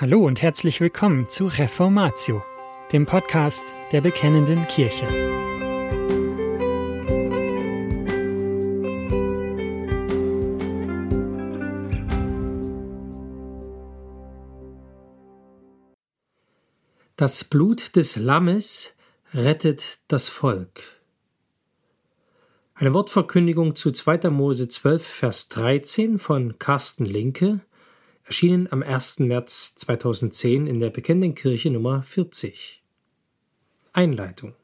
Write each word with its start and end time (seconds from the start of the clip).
Hallo 0.00 0.24
und 0.24 0.40
herzlich 0.40 0.80
willkommen 0.80 1.28
zu 1.28 1.44
Reformatio, 1.44 2.42
dem 2.90 3.04
Podcast 3.04 3.74
der 3.92 4.00
Bekennenden 4.00 4.66
Kirche. 4.66 5.06
Das 17.16 17.44
Blut 17.44 17.94
des 17.94 18.16
Lammes 18.16 18.96
rettet 19.34 19.98
das 20.08 20.30
Volk. 20.30 20.82
Eine 22.72 22.94
Wortverkündigung 22.94 23.76
zu 23.76 23.90
2. 23.90 24.30
Mose 24.30 24.66
12, 24.66 25.06
Vers 25.06 25.48
13 25.50 26.18
von 26.18 26.58
Carsten 26.58 27.04
Linke 27.04 27.60
erschienen 28.30 28.68
am 28.70 28.84
1. 28.84 29.18
März 29.18 29.74
2010 29.74 30.68
in 30.68 30.78
der 30.78 30.90
Bekennenden 30.90 31.34
Kirche 31.34 31.68
Nummer 31.68 32.04
40. 32.04 32.80
Einleitung 33.92 34.54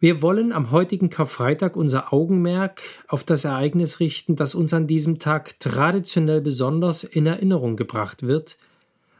Wir 0.00 0.20
wollen 0.20 0.52
am 0.52 0.70
heutigen 0.70 1.08
Karfreitag 1.08 1.76
unser 1.76 2.12
Augenmerk 2.12 2.82
auf 3.08 3.24
das 3.24 3.46
Ereignis 3.46 4.00
richten, 4.00 4.36
das 4.36 4.54
uns 4.54 4.74
an 4.74 4.86
diesem 4.86 5.18
Tag 5.18 5.58
traditionell 5.60 6.42
besonders 6.42 7.04
in 7.04 7.24
Erinnerung 7.24 7.76
gebracht 7.76 8.24
wird, 8.24 8.58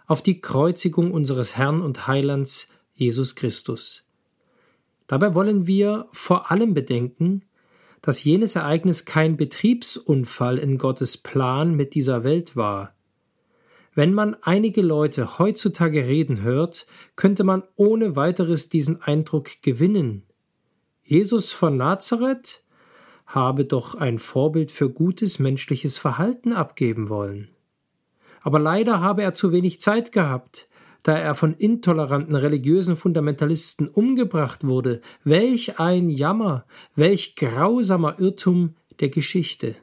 auf 0.07 0.21
die 0.21 0.43
Kreuzigung 0.43 1.11
unseres 1.11 1.57
Herrn 1.57 1.81
und 1.81 2.07
Heilands 2.07 2.69
Jesus 2.93 3.35
Christus. 3.35 4.05
Dabei 5.07 5.35
wollen 5.35 5.67
wir 5.67 6.07
vor 6.13 6.51
allem 6.51 6.75
bedenken, 6.75 7.47
dass 8.05 8.23
jenes 8.23 8.55
Ereignis 8.55 9.07
kein 9.07 9.39
Betriebsunfall 9.39 10.59
in 10.59 10.77
Gottes 10.77 11.17
Plan 11.17 11.75
mit 11.75 11.95
dieser 11.95 12.23
Welt 12.23 12.55
war. 12.55 12.95
Wenn 13.95 14.13
man 14.13 14.37
einige 14.43 14.83
Leute 14.83 15.39
heutzutage 15.39 16.07
reden 16.07 16.43
hört, 16.43 16.85
könnte 17.17 17.45
man 17.45 17.63
ohne 17.77 18.15
weiteres 18.15 18.69
diesen 18.69 19.01
Eindruck 19.01 19.63
gewinnen. 19.63 20.27
Jesus 21.03 21.53
von 21.53 21.79
Nazareth 21.79 22.63
habe 23.25 23.65
doch 23.65 23.95
ein 23.95 24.19
Vorbild 24.19 24.71
für 24.71 24.91
gutes 24.91 25.39
menschliches 25.39 25.97
Verhalten 25.97 26.53
abgeben 26.53 27.09
wollen. 27.09 27.49
Aber 28.43 28.59
leider 28.59 29.01
habe 29.01 29.23
er 29.23 29.33
zu 29.33 29.51
wenig 29.51 29.81
Zeit 29.81 30.13
gehabt, 30.13 30.69
da 31.05 31.17
er 31.17 31.35
von 31.35 31.55
intoleranten 31.55 32.35
religiösen 32.35 32.97
Fundamentalisten 32.97 33.89
umgebracht 33.89 34.67
wurde. 34.67 35.01
Welch 35.23 35.79
ein 35.79 36.09
Jammer, 36.09 36.65
welch 36.97 37.37
grausamer 37.37 38.19
Irrtum 38.19 38.75
der 38.99 39.11
Geschichte. 39.11 39.77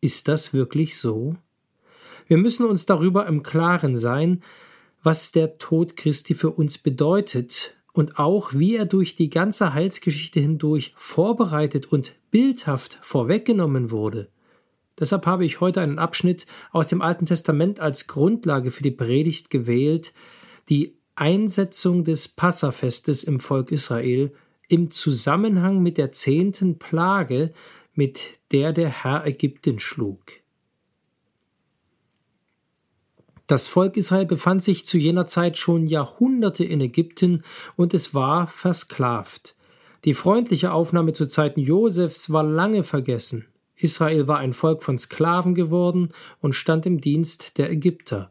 Ist 0.00 0.26
das 0.26 0.52
wirklich 0.52 0.98
so? 0.98 1.36
Wir 2.26 2.38
müssen 2.38 2.66
uns 2.66 2.86
darüber 2.86 3.26
im 3.26 3.42
Klaren 3.42 3.94
sein, 3.94 4.42
was 5.02 5.32
der 5.32 5.58
Tod 5.58 5.96
Christi 5.96 6.34
für 6.34 6.50
uns 6.50 6.78
bedeutet 6.78 7.76
und 7.92 8.18
auch 8.18 8.54
wie 8.54 8.76
er 8.76 8.86
durch 8.86 9.16
die 9.16 9.28
ganze 9.28 9.74
Heilsgeschichte 9.74 10.40
hindurch 10.40 10.94
vorbereitet 10.96 11.86
und 11.86 12.14
bildhaft 12.30 12.98
vorweggenommen 13.02 13.90
wurde. 13.90 14.28
Deshalb 14.98 15.26
habe 15.26 15.44
ich 15.44 15.60
heute 15.60 15.80
einen 15.80 15.98
Abschnitt 15.98 16.46
aus 16.72 16.88
dem 16.88 17.02
Alten 17.02 17.26
Testament 17.26 17.80
als 17.80 18.06
Grundlage 18.06 18.70
für 18.70 18.82
die 18.82 18.90
Predigt 18.90 19.50
gewählt, 19.50 20.12
die 20.68 20.96
Einsetzung 21.14 22.04
des 22.04 22.28
Passafestes 22.28 23.24
im 23.24 23.40
Volk 23.40 23.70
Israel 23.72 24.32
im 24.68 24.90
Zusammenhang 24.90 25.82
mit 25.82 25.98
der 25.98 26.12
zehnten 26.12 26.78
Plage, 26.78 27.52
mit 27.94 28.38
der 28.52 28.72
der 28.72 28.88
Herr 28.88 29.26
Ägypten 29.26 29.78
schlug. 29.78 30.20
Das 33.48 33.66
Volk 33.66 33.96
Israel 33.96 34.26
befand 34.26 34.62
sich 34.62 34.84
zu 34.84 34.98
jener 34.98 35.26
Zeit 35.26 35.56
schon 35.56 35.86
Jahrhunderte 35.86 36.64
in 36.64 36.82
Ägypten 36.82 37.42
und 37.76 37.94
es 37.94 38.12
war 38.12 38.46
versklavt. 38.46 39.56
Die 40.04 40.12
freundliche 40.12 40.70
Aufnahme 40.70 41.14
zu 41.14 41.26
Zeiten 41.26 41.60
Josefs 41.60 42.30
war 42.30 42.44
lange 42.44 42.84
vergessen. 42.84 43.46
Israel 43.78 44.26
war 44.26 44.38
ein 44.38 44.52
Volk 44.52 44.82
von 44.82 44.98
Sklaven 44.98 45.54
geworden 45.54 46.10
und 46.40 46.54
stand 46.54 46.84
im 46.86 47.00
Dienst 47.00 47.58
der 47.58 47.70
Ägypter, 47.70 48.30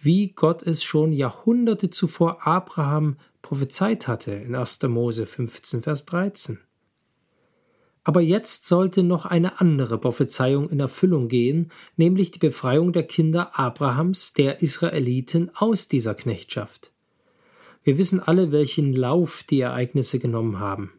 wie 0.00 0.28
Gott 0.28 0.62
es 0.62 0.82
schon 0.82 1.12
Jahrhunderte 1.12 1.90
zuvor 1.90 2.46
Abraham 2.46 3.16
prophezeit 3.42 4.08
hatte 4.08 4.32
in 4.32 4.54
1. 4.54 4.82
Mose 4.84 5.26
15, 5.26 5.82
Vers 5.82 6.06
13. 6.06 6.58
Aber 8.02 8.20
jetzt 8.22 8.64
sollte 8.64 9.02
noch 9.02 9.26
eine 9.26 9.60
andere 9.60 9.98
Prophezeiung 9.98 10.70
in 10.70 10.80
Erfüllung 10.80 11.28
gehen, 11.28 11.70
nämlich 11.96 12.30
die 12.30 12.38
Befreiung 12.38 12.92
der 12.92 13.02
Kinder 13.02 13.58
Abrahams, 13.58 14.32
der 14.32 14.62
Israeliten, 14.62 15.50
aus 15.54 15.86
dieser 15.86 16.14
Knechtschaft. 16.14 16.92
Wir 17.84 17.98
wissen 17.98 18.20
alle, 18.20 18.52
welchen 18.52 18.92
Lauf 18.94 19.44
die 19.48 19.60
Ereignisse 19.60 20.18
genommen 20.18 20.58
haben. 20.58 20.92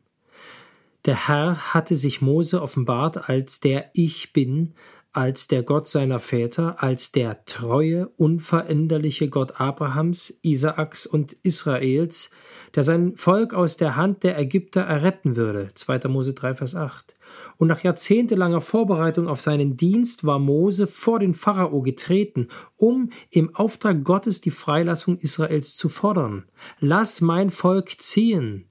Der 1.05 1.27
Herr 1.27 1.73
hatte 1.73 1.95
sich 1.95 2.21
Mose 2.21 2.61
offenbart 2.61 3.29
als 3.29 3.59
der 3.59 3.89
Ich 3.93 4.33
bin, 4.33 4.75
als 5.13 5.47
der 5.47 5.63
Gott 5.63 5.89
seiner 5.89 6.19
Väter, 6.19 6.81
als 6.81 7.11
der 7.11 7.43
treue, 7.45 8.07
unveränderliche 8.17 9.27
Gott 9.27 9.59
Abrahams, 9.59 10.37
Isaaks 10.41 11.05
und 11.05 11.33
Israels, 11.43 12.31
der 12.75 12.83
sein 12.83 13.17
Volk 13.17 13.53
aus 13.53 13.75
der 13.75 13.97
Hand 13.97 14.23
der 14.23 14.39
Ägypter 14.39 14.81
erretten 14.81 15.35
würde. 15.35 15.69
2. 15.73 16.07
Mose 16.07 16.33
3, 16.33 16.55
Vers 16.55 16.75
8. 16.75 17.15
Und 17.57 17.67
nach 17.67 17.83
jahrzehntelanger 17.83 18.61
Vorbereitung 18.61 19.27
auf 19.27 19.41
seinen 19.41 19.75
Dienst 19.75 20.23
war 20.23 20.39
Mose 20.39 20.87
vor 20.87 21.19
den 21.19 21.33
Pharao 21.33 21.81
getreten, 21.81 22.47
um 22.77 23.09
im 23.31 23.53
Auftrag 23.55 24.03
Gottes 24.05 24.39
die 24.39 24.51
Freilassung 24.51 25.17
Israels 25.17 25.75
zu 25.75 25.89
fordern. 25.89 26.45
Lass 26.79 27.19
mein 27.19 27.49
Volk 27.49 28.01
ziehen. 28.01 28.65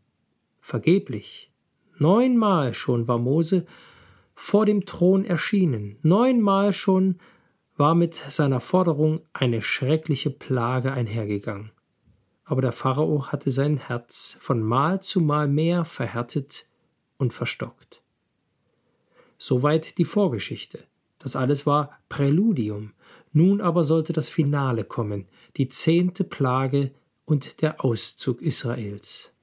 Vergeblich. 0.61 1.50
Neunmal 2.00 2.72
schon 2.72 3.09
war 3.09 3.19
Mose 3.19 3.66
vor 4.34 4.65
dem 4.65 4.87
Thron 4.87 5.22
erschienen. 5.22 5.99
Neunmal 6.00 6.72
schon 6.72 7.19
war 7.77 7.94
mit 7.94 8.15
seiner 8.15 8.61
Forderung 8.61 9.21
eine 9.34 9.61
schreckliche 9.61 10.31
Plage 10.31 10.94
einhergegangen. 10.94 11.72
Aber 12.44 12.62
der 12.62 12.72
Pharao 12.72 13.27
hatte 13.27 13.50
sein 13.50 13.77
Herz 13.77 14.39
von 14.41 14.62
Mal 14.62 15.03
zu 15.03 15.21
Mal 15.21 15.47
mehr 15.47 15.84
verhärtet 15.84 16.66
und 17.19 17.34
verstockt. 17.34 18.03
Soweit 19.37 19.99
die 19.99 20.06
Vorgeschichte. 20.06 20.84
Das 21.19 21.37
alles 21.37 21.66
war 21.66 22.00
Präludium. 22.09 22.94
Nun 23.34 23.60
aber 23.60 23.84
sollte 23.84 24.15
das 24.15 24.31
Finale 24.31 24.84
kommen, 24.84 25.28
die 25.59 25.69
zehnte 25.69 26.25
Plage 26.25 26.93
und 27.27 27.60
der 27.60 27.84
Auszug 27.84 28.41
Israels. 28.41 29.34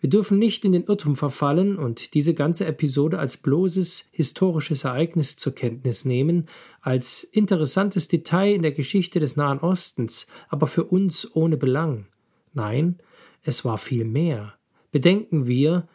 Wir 0.00 0.10
dürfen 0.10 0.38
nicht 0.38 0.64
in 0.64 0.72
den 0.72 0.84
Irrtum 0.84 1.16
verfallen 1.16 1.76
und 1.76 2.14
diese 2.14 2.32
ganze 2.32 2.66
Episode 2.66 3.18
als 3.18 3.36
bloßes 3.36 4.10
historisches 4.12 4.84
Ereignis 4.84 5.36
zur 5.36 5.54
Kenntnis 5.54 6.04
nehmen, 6.04 6.46
als 6.80 7.24
interessantes 7.24 8.06
Detail 8.06 8.54
in 8.54 8.62
der 8.62 8.72
Geschichte 8.72 9.18
des 9.18 9.34
Nahen 9.34 9.58
Ostens, 9.58 10.28
aber 10.48 10.68
für 10.68 10.84
uns 10.84 11.34
ohne 11.34 11.56
Belang. 11.56 12.06
Nein, 12.54 12.98
es 13.42 13.64
war 13.64 13.76
viel 13.76 14.04
mehr. 14.04 14.54
Bedenken 14.92 15.48
wir, 15.48 15.88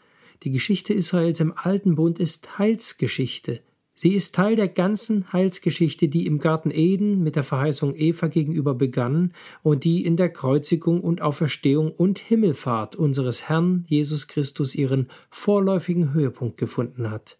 die 0.43 0.51
Geschichte 0.51 0.93
Israels 0.93 1.39
im 1.39 1.53
Alten 1.55 1.95
Bund 1.95 2.19
ist 2.19 2.59
Heilsgeschichte, 2.59 3.61
Sie 3.95 4.13
ist 4.13 4.33
Teil 4.33 4.55
der 4.55 4.69
ganzen 4.69 5.31
Heilsgeschichte, 5.33 6.07
die 6.07 6.25
im 6.25 6.39
Garten 6.39 6.71
Eden 6.71 7.21
mit 7.21 7.35
der 7.35 7.43
Verheißung 7.43 7.93
Eva 7.95 8.27
gegenüber 8.27 8.73
begann 8.73 9.33
und 9.61 9.83
die 9.83 10.03
in 10.03 10.17
der 10.17 10.29
Kreuzigung 10.29 11.01
und 11.01 11.21
Auferstehung 11.21 11.91
und 11.91 12.17
Himmelfahrt 12.17 12.95
unseres 12.95 13.49
Herrn 13.49 13.85
Jesus 13.87 14.27
Christus 14.27 14.73
ihren 14.73 15.09
vorläufigen 15.29 16.13
Höhepunkt 16.13 16.57
gefunden 16.57 17.11
hat. 17.11 17.37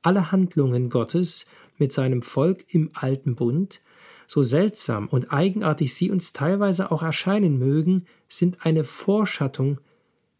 Alle 0.00 0.32
Handlungen 0.32 0.88
Gottes 0.88 1.46
mit 1.76 1.92
seinem 1.92 2.22
Volk 2.22 2.64
im 2.72 2.90
alten 2.94 3.34
Bund, 3.34 3.82
so 4.26 4.42
seltsam 4.42 5.08
und 5.08 5.30
eigenartig 5.30 5.94
sie 5.94 6.10
uns 6.10 6.32
teilweise 6.32 6.90
auch 6.90 7.02
erscheinen 7.02 7.58
mögen, 7.58 8.06
sind 8.28 8.64
eine 8.64 8.82
Vorschattung 8.82 9.78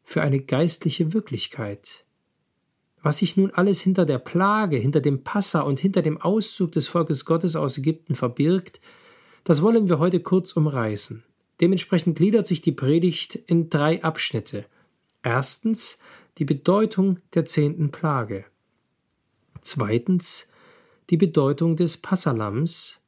für 0.03 0.23
eine 0.23 0.41
geistliche 0.41 1.13
Wirklichkeit. 1.13 2.06
Was 3.07 3.19
sich 3.19 3.37
nun 3.37 3.53
alles 3.53 3.81
hinter 3.81 4.05
der 4.05 4.19
Plage, 4.19 4.79
hinter 4.79 5.01
dem 5.01 5.23
Passa 5.23 5.61
und 5.61 5.79
hinter 5.79 6.03
dem 6.03 6.21
Auszug 6.21 6.73
des 6.73 6.89
Volkes 6.89 7.25
Gottes 7.25 7.55
aus 7.55 7.79
Ägypten 7.79 8.17
verbirgt, 8.17 8.81
das 9.45 9.63
wollen 9.63 9.89
wir 9.89 10.01
heute 10.01 10.19
kurz 10.19 10.55
umreißen. 10.55 11.23
Dementsprechend 11.61 12.17
gliedert 12.17 12.49
sich 12.49 12.63
die 12.63 12.73
Predigt 12.73 13.37
in 13.37 13.71
drei 13.71 14.03
Abschnitte. 14.03 14.67
Erstens 15.23 16.01
die 16.39 16.45
Bedeutung 16.45 17.21
der 17.33 17.45
zehnten 17.45 17.93
Plage. 17.93 18.45
Zweitens 19.61 20.49
die 21.09 21.17
Bedeutung 21.17 21.77
des 21.77 21.99
Passalams. 21.99 22.99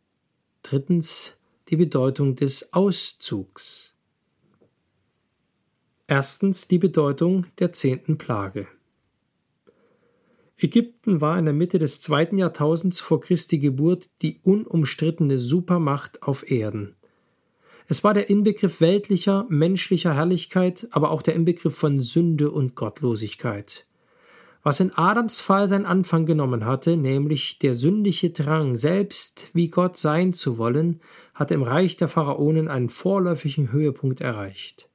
Drittens 0.62 1.38
die 1.70 1.76
Bedeutung 1.76 2.36
des 2.36 2.72
Auszugs. 2.72 3.96
Erstens 6.06 6.68
die 6.68 6.78
Bedeutung 6.78 7.46
der 7.58 7.72
zehnten 7.72 8.16
Plage. 8.16 8.68
Ägypten 10.60 11.20
war 11.20 11.38
in 11.38 11.44
der 11.44 11.54
Mitte 11.54 11.78
des 11.78 12.00
zweiten 12.00 12.36
Jahrtausends 12.36 13.00
vor 13.00 13.20
Christi 13.20 13.60
Geburt 13.60 14.10
die 14.22 14.40
unumstrittene 14.42 15.38
Supermacht 15.38 16.22
auf 16.24 16.50
Erden. 16.50 16.96
Es 17.86 18.02
war 18.02 18.12
der 18.12 18.28
Inbegriff 18.28 18.80
weltlicher, 18.80 19.46
menschlicher 19.48 20.14
Herrlichkeit, 20.14 20.88
aber 20.90 21.12
auch 21.12 21.22
der 21.22 21.36
Inbegriff 21.36 21.76
von 21.76 22.00
Sünde 22.00 22.50
und 22.50 22.74
Gottlosigkeit. 22.74 23.86
Was 24.64 24.80
in 24.80 24.92
Adams 24.92 25.40
Fall 25.40 25.68
seinen 25.68 25.86
Anfang 25.86 26.26
genommen 26.26 26.66
hatte, 26.66 26.96
nämlich 26.96 27.60
der 27.60 27.74
sündige 27.74 28.30
Drang, 28.30 28.76
selbst 28.76 29.50
wie 29.54 29.68
Gott 29.68 29.96
sein 29.96 30.32
zu 30.32 30.58
wollen, 30.58 31.00
hatte 31.34 31.54
im 31.54 31.62
Reich 31.62 31.96
der 31.96 32.08
Pharaonen 32.08 32.66
einen 32.66 32.88
vorläufigen 32.88 33.70
Höhepunkt 33.70 34.20
erreicht. 34.20 34.87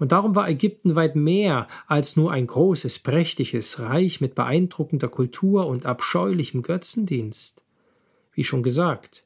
Und 0.00 0.12
darum 0.12 0.34
war 0.34 0.48
Ägypten 0.48 0.94
weit 0.96 1.14
mehr 1.14 1.68
als 1.86 2.16
nur 2.16 2.32
ein 2.32 2.46
großes, 2.46 3.00
prächtiges 3.00 3.80
Reich 3.80 4.22
mit 4.22 4.34
beeindruckender 4.34 5.08
Kultur 5.08 5.66
und 5.66 5.84
abscheulichem 5.84 6.62
Götzendienst. 6.62 7.62
Wie 8.32 8.42
schon 8.42 8.62
gesagt, 8.62 9.24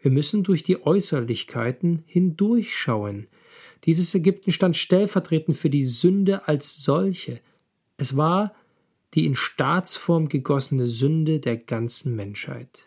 wir 0.00 0.12
müssen 0.12 0.44
durch 0.44 0.62
die 0.62 0.80
Äußerlichkeiten 0.86 2.04
hindurchschauen. 2.06 3.26
Dieses 3.84 4.14
Ägypten 4.14 4.52
stand 4.52 4.76
stellvertretend 4.76 5.56
für 5.56 5.70
die 5.70 5.86
Sünde 5.86 6.46
als 6.46 6.84
solche. 6.84 7.40
Es 7.96 8.16
war 8.16 8.54
die 9.14 9.26
in 9.26 9.34
Staatsform 9.34 10.28
gegossene 10.28 10.86
Sünde 10.86 11.40
der 11.40 11.56
ganzen 11.56 12.14
Menschheit. 12.14 12.84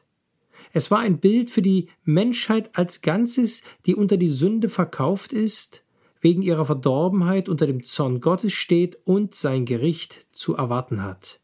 Es 0.71 0.89
war 0.89 0.99
ein 0.99 1.19
Bild 1.19 1.49
für 1.51 1.61
die 1.61 1.89
Menschheit 2.05 2.77
als 2.77 3.01
Ganzes, 3.01 3.61
die 3.85 3.93
unter 3.93 4.15
die 4.15 4.29
Sünde 4.29 4.69
verkauft 4.69 5.33
ist 5.33 5.84
wegen 6.25 6.41
ihrer 6.41 6.65
Verdorbenheit 6.65 7.49
unter 7.49 7.67
dem 7.67 7.83
Zorn 7.83 8.19
Gottes 8.19 8.51
steht 8.51 8.97
und 9.05 9.35
sein 9.35 9.63
Gericht 9.63 10.25
zu 10.31 10.55
erwarten 10.55 11.03
hat. 11.03 11.39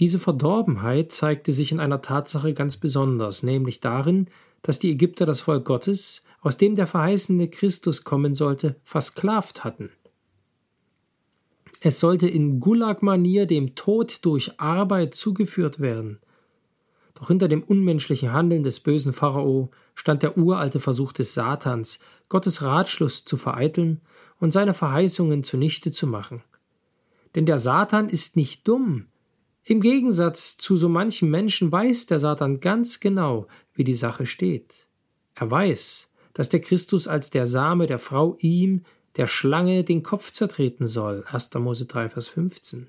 Diese 0.00 0.18
Verdorbenheit 0.18 1.12
zeigte 1.12 1.52
sich 1.52 1.70
in 1.70 1.78
einer 1.78 2.02
Tatsache 2.02 2.54
ganz 2.54 2.76
besonders, 2.76 3.44
nämlich 3.44 3.78
darin, 3.78 4.26
dass 4.62 4.80
die 4.80 4.90
Ägypter 4.90 5.26
das 5.26 5.42
Volk 5.42 5.64
Gottes, 5.64 6.24
aus 6.40 6.58
dem 6.58 6.74
der 6.74 6.88
verheißene 6.88 7.48
Christus 7.48 8.02
kommen 8.02 8.34
sollte, 8.34 8.74
versklavt 8.82 9.62
hatten. 9.62 9.90
Es 11.82 12.00
sollte 12.00 12.26
in 12.26 12.58
Gulag-Manier 12.58 13.46
dem 13.46 13.76
Tod 13.76 14.24
durch 14.24 14.58
Arbeit 14.58 15.14
zugeführt 15.14 15.78
werden. 15.78 16.18
Doch 17.16 17.28
hinter 17.28 17.48
dem 17.48 17.62
unmenschlichen 17.62 18.32
Handeln 18.32 18.62
des 18.62 18.80
bösen 18.80 19.14
Pharao 19.14 19.70
stand 19.94 20.22
der 20.22 20.36
uralte 20.36 20.80
Versuch 20.80 21.12
des 21.12 21.32
Satans, 21.32 21.98
Gottes 22.28 22.62
Ratschluss 22.62 23.24
zu 23.24 23.38
vereiteln 23.38 24.02
und 24.38 24.52
seine 24.52 24.74
Verheißungen 24.74 25.42
zunichte 25.42 25.92
zu 25.92 26.06
machen. 26.06 26.42
Denn 27.34 27.46
der 27.46 27.58
Satan 27.58 28.10
ist 28.10 28.36
nicht 28.36 28.68
dumm. 28.68 29.06
Im 29.64 29.80
Gegensatz 29.80 30.58
zu 30.58 30.76
so 30.76 30.90
manchen 30.90 31.30
Menschen 31.30 31.72
weiß 31.72 32.06
der 32.06 32.18
Satan 32.18 32.60
ganz 32.60 33.00
genau, 33.00 33.46
wie 33.74 33.84
die 33.84 33.94
Sache 33.94 34.26
steht. 34.26 34.86
Er 35.34 35.50
weiß, 35.50 36.10
dass 36.34 36.50
der 36.50 36.60
Christus 36.60 37.08
als 37.08 37.30
der 37.30 37.46
Same 37.46 37.86
der 37.86 37.98
Frau 37.98 38.36
ihm, 38.40 38.84
der 39.16 39.26
Schlange, 39.26 39.84
den 39.84 40.02
Kopf 40.02 40.32
zertreten 40.32 40.86
soll. 40.86 41.24
1. 41.26 41.54
Mose 41.54 41.86
3, 41.86 42.10
Vers 42.10 42.28
15. 42.28 42.88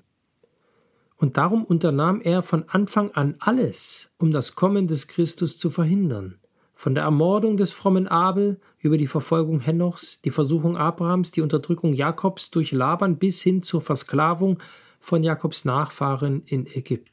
Und 1.18 1.36
darum 1.36 1.64
unternahm 1.64 2.20
er 2.20 2.42
von 2.42 2.64
Anfang 2.68 3.10
an 3.10 3.34
alles, 3.40 4.12
um 4.18 4.30
das 4.30 4.54
Kommen 4.54 4.86
des 4.86 5.08
Christus 5.08 5.58
zu 5.58 5.68
verhindern. 5.68 6.38
Von 6.74 6.94
der 6.94 7.02
Ermordung 7.02 7.56
des 7.56 7.72
frommen 7.72 8.06
Abel 8.06 8.60
über 8.78 8.96
die 8.96 9.08
Verfolgung 9.08 9.58
Henochs, 9.58 10.20
die 10.22 10.30
Versuchung 10.30 10.76
Abrahams, 10.76 11.32
die 11.32 11.42
Unterdrückung 11.42 11.92
Jakobs 11.92 12.52
durch 12.52 12.70
Laban 12.70 13.18
bis 13.18 13.42
hin 13.42 13.64
zur 13.64 13.80
Versklavung 13.80 14.60
von 15.00 15.24
Jakobs 15.24 15.64
Nachfahren 15.64 16.42
in 16.46 16.66
Ägypten. 16.66 17.10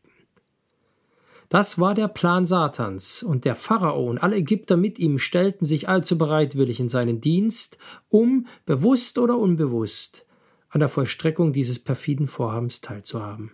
Das 1.50 1.80
war 1.80 1.96
der 1.96 2.08
Plan 2.08 2.46
Satans, 2.46 3.24
und 3.24 3.44
der 3.44 3.56
Pharao 3.56 4.08
und 4.08 4.22
alle 4.22 4.36
Ägypter 4.36 4.78
mit 4.78 5.00
ihm 5.00 5.18
stellten 5.18 5.66
sich 5.66 5.90
allzu 5.90 6.18
bereitwillig 6.18 6.80
in 6.80 6.90
seinen 6.90 7.22
Dienst, 7.22 7.80
um, 8.10 8.46
bewusst 8.68 9.18
oder 9.18 9.38
unbewusst, 9.38 10.28
an 10.70 10.80
der 10.80 10.90
Vollstreckung 10.90 11.54
dieses 11.54 11.80
perfiden 11.80 12.28
Vorhabens 12.28 12.82
teilzuhaben. 12.82 13.52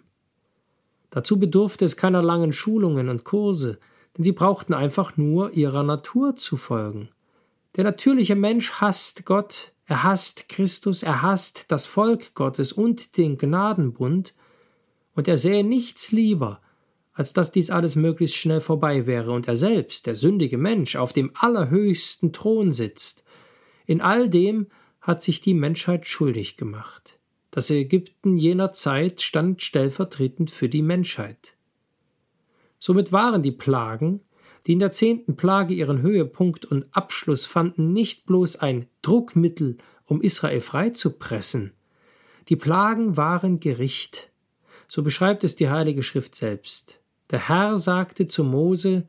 Dazu 1.12 1.38
bedurfte 1.38 1.86
es 1.86 1.98
keiner 1.98 2.24
langen 2.24 2.54
Schulungen 2.54 3.10
und 3.10 3.24
Kurse, 3.24 3.80
denn 4.18 4.24
sie 4.24 4.32
brauchten 4.32 4.74
einfach 4.74 5.18
nur 5.18 5.52
ihrer 5.52 5.84
Natur 5.84 6.36
zu 6.36 6.58
folgen. 6.58 7.10
Der 7.76 7.84
natürliche 7.84 8.36
Mensch 8.36 8.72
hasst 8.82 9.26
Gott, 9.26 9.74
er 9.86 10.04
hasst 10.04 10.50
Christus, 10.50 11.04
er 11.04 11.22
hasst 11.22 11.66
das 11.68 11.86
Volk 11.86 12.34
Gottes 12.34 12.74
und 12.74 13.18
den 13.18 13.38
Gnadenbund, 13.38 14.34
und 15.14 15.28
er 15.28 15.38
sähe 15.38 15.64
nichts 15.64 16.12
lieber, 16.12 16.62
als 17.14 17.34
dass 17.34 17.52
dies 17.52 17.70
alles 17.70 17.98
möglichst 17.98 18.38
schnell 18.38 18.62
vorbei 18.62 19.06
wäre 19.06 19.32
und 19.32 19.48
er 19.48 19.58
selbst, 19.58 20.06
der 20.06 20.16
sündige 20.16 20.58
Mensch, 20.58 20.96
auf 20.96 21.12
dem 21.12 21.32
allerhöchsten 21.36 22.32
Thron 22.32 22.72
sitzt. 22.72 23.26
In 23.86 24.00
all 24.00 24.30
dem 24.30 24.68
hat 25.02 25.22
sich 25.22 25.42
die 25.42 25.54
Menschheit 25.54 26.08
schuldig 26.08 26.56
gemacht. 26.56 27.20
Das 27.52 27.70
Ägypten 27.70 28.38
jener 28.38 28.72
Zeit 28.72 29.22
stand 29.22 29.62
stellvertretend 29.62 30.50
für 30.50 30.70
die 30.70 30.82
Menschheit. 30.82 31.56
Somit 32.80 33.12
waren 33.12 33.44
die 33.44 33.52
Plagen, 33.52 34.22
die 34.66 34.74
in 34.74 34.80
der 34.80 34.92
zehnten 34.92 35.36
Plage 35.36 35.74
ihren 35.74 36.02
Höhepunkt 36.02 36.66
und 36.66 36.86
Abschluss 36.92 37.46
fanden, 37.46 37.92
nicht 37.92 38.26
bloß 38.26 38.56
ein 38.58 38.88
Druckmittel, 39.02 39.78
um 40.06 40.22
Israel 40.22 40.62
freizupressen. 40.62 41.74
Die 42.48 42.56
Plagen 42.56 43.18
waren 43.18 43.60
Gericht. 43.60 44.32
So 44.88 45.04
beschreibt 45.04 45.44
es 45.44 45.56
die 45.56 45.70
Heilige 45.70 46.04
Schrift 46.04 46.36
selbst. 46.36 47.00
Der 47.32 47.50
Herr 47.50 47.78
sagte 47.78 48.28
zu 48.28 48.44
Mose 48.44 49.08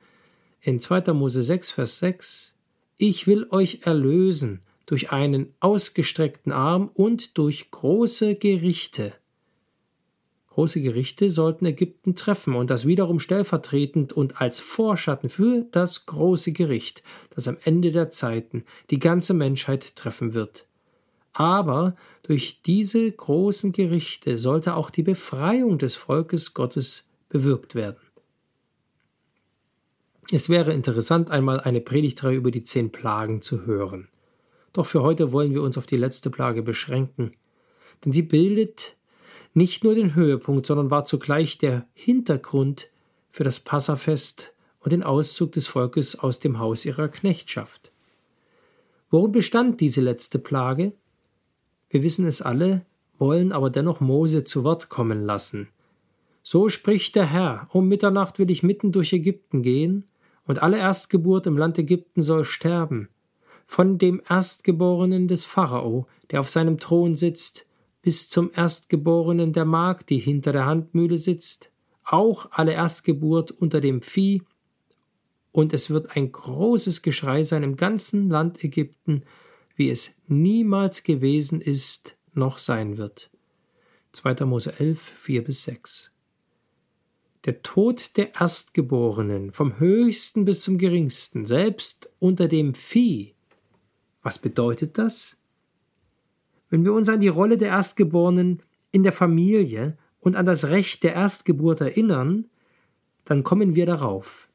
in 0.61 0.81
2. 0.81 1.13
Mose 1.13 1.43
6, 1.43 1.73
Vers 1.73 1.99
6, 1.99 2.55
Ich 2.97 3.27
will 3.27 3.47
euch 3.51 3.81
erlösen 3.83 4.63
durch 4.87 5.13
einen 5.13 5.55
ausgestreckten 5.61 6.53
Arm 6.53 6.91
und 6.95 7.39
durch 7.39 7.71
große 7.71 8.35
Gerichte. 8.35 9.13
Große 10.49 10.83
Gerichte 10.83 11.31
sollten 11.31 11.65
Ägypten 11.65 12.15
treffen 12.15 12.55
und 12.55 12.69
das 12.69 12.87
wiederum 12.87 13.21
stellvertretend 13.21 14.13
und 14.13 14.43
als 14.43 14.61
Vorschatten 14.61 15.31
für 15.31 15.65
das 15.71 16.05
große 16.05 16.53
Gericht, 16.53 17.03
das 17.31 17.49
am 17.49 17.57
Ende 17.65 17.91
der 17.91 18.11
Zeiten 18.11 18.65
die 18.91 18.99
ganze 18.99 19.33
Menschheit 19.33 19.97
treffen 19.97 20.35
wird. 20.35 20.67
Aber 21.33 21.97
durch 22.23 22.61
diese 22.61 23.11
großen 23.11 23.73
Gerichte 23.73 24.37
sollte 24.37 24.77
auch 24.77 24.91
die 24.91 25.03
Befreiung 25.03 25.79
des 25.79 25.97
Volkes 25.97 26.53
Gottes 26.53 27.07
bewirkt 27.31 27.75
werden. 27.75 27.97
Es 30.31 30.51
wäre 30.51 30.73
interessant, 30.73 31.31
einmal 31.31 31.61
eine 31.61 31.81
Predigtreihe 31.81 32.37
über 32.37 32.51
die 32.51 32.63
zehn 32.63 32.93
Plagen 32.93 33.41
zu 33.41 33.65
hören. 33.65 34.09
Doch 34.73 34.87
für 34.87 35.03
heute 35.03 35.33
wollen 35.33 35.53
wir 35.53 35.63
uns 35.63 35.77
auf 35.77 35.87
die 35.87 35.97
letzte 35.97 36.31
Plage 36.31 36.63
beschränken, 36.63 37.33
denn 38.05 38.13
sie 38.13 38.23
bildet 38.23 38.97
nicht 39.55 39.85
nur 39.85 39.95
den 39.95 40.15
Höhepunkt, 40.15 40.67
sondern 40.67 40.91
war 40.91 41.05
zugleich 41.05 41.59
der 41.59 41.87
Hintergrund 41.93 42.89
für 43.31 43.45
das 43.45 43.61
Passafest 43.61 44.55
und 44.81 44.93
den 44.93 45.03
Auszug 45.03 45.53
des 45.53 45.67
Volkes 45.67 46.19
aus 46.19 46.41
dem 46.41 46.59
Haus 46.59 46.85
ihrer 46.85 47.09
Knechtschaft. 47.09 47.93
Worin 49.11 49.33
bestand 49.33 49.81
diese 49.81 50.01
letzte 50.01 50.39
Plage? 50.39 50.93
Wir 51.91 52.03
wissen 52.03 52.27
es 52.27 52.41
alle, 52.41 52.87
wollen 53.19 53.53
aber 53.53 53.69
dennoch 53.69 54.01
Mose 54.01 54.45
zu 54.45 54.65
Wort 54.65 54.89
kommen 54.89 55.23
lassen. 55.23 55.69
So 56.43 56.69
spricht 56.69 57.15
der 57.15 57.27
Herr, 57.27 57.69
um 57.73 57.89
Mitternacht 57.89 58.39
will 58.39 58.51
ich 58.51 58.63
mitten 58.63 58.91
durch 58.91 59.13
Ägypten 59.13 59.63
gehen, 59.63 60.07
und 60.45 60.61
alle 60.61 60.79
Erstgeburt 60.79 61.47
im 61.47 61.57
Land 61.57 61.79
Ägypten 61.79 62.21
soll 62.21 62.45
sterben, 62.45 63.09
von 63.67 63.99
dem 63.99 64.23
Erstgeborenen 64.29 65.29
des 65.29 65.45
Pharao, 65.45 66.07
der 66.31 66.41
auf 66.41 66.51
seinem 66.51 66.79
Thron 66.79 67.17
sitzt, 67.17 67.67
bis 68.03 68.29
zum 68.29 68.51
Erstgeborenen 68.55 69.53
der 69.53 69.65
Magd, 69.65 70.11
die 70.11 70.19
hinter 70.19 70.53
der 70.53 70.67
Handmühle 70.67 71.19
sitzt, 71.19 71.71
auch 72.05 72.49
alle 72.51 72.73
Erstgeburt 72.73 73.53
unter 73.53 73.81
dem 73.81 74.03
Vieh, 74.03 74.43
und 75.53 75.75
es 75.75 75.91
wird 75.91 76.17
ein 76.17 76.33
großes 76.33 77.03
Geschrei 77.03 77.43
sein 77.43 77.63
im 77.63 77.77
ganzen 77.77 78.31
Land 78.31 78.65
Ägypten, 78.65 79.23
wie 79.77 79.91
es 79.91 80.17
niemals 80.27 81.03
gewesen 81.03 81.61
ist 81.61 82.17
noch 82.33 82.59
sein 82.59 82.97
wird. 82.97 83.31
2. 84.13 84.47
Mose 84.47 84.79
11, 84.79 85.01
4 85.01 85.45
bis 85.45 85.63
6. 85.65 86.11
Der 87.45 87.63
Tod 87.63 88.17
der 88.17 88.35
Erstgeborenen, 88.35 89.53
vom 89.53 89.79
höchsten 89.79 90.45
bis 90.45 90.63
zum 90.63 90.79
geringsten, 90.79 91.45
selbst 91.45 92.11
unter 92.19 92.49
dem 92.49 92.73
Vieh, 92.75 93.32
was 94.23 94.39
bedeutet 94.39 94.99
das? 94.99 95.37
Wenn 96.71 96.85
wir 96.85 96.93
uns 96.93 97.09
an 97.09 97.21
die 97.21 97.29
Rolle 97.29 97.59
der 97.59 97.69
Erstgeborenen 97.69 98.63
in 98.93 99.03
der 99.03 99.13
Familie 99.13 99.97
und 100.21 100.37
an 100.37 100.47
das 100.47 100.69
Recht 100.69 101.03
der 101.03 101.15
Erstgeburt 101.15 101.81
erinnern, 101.81 102.47
dann 103.25 103.43
kommen 103.43 103.75
wir 103.75 103.87
darauf. 103.87 104.49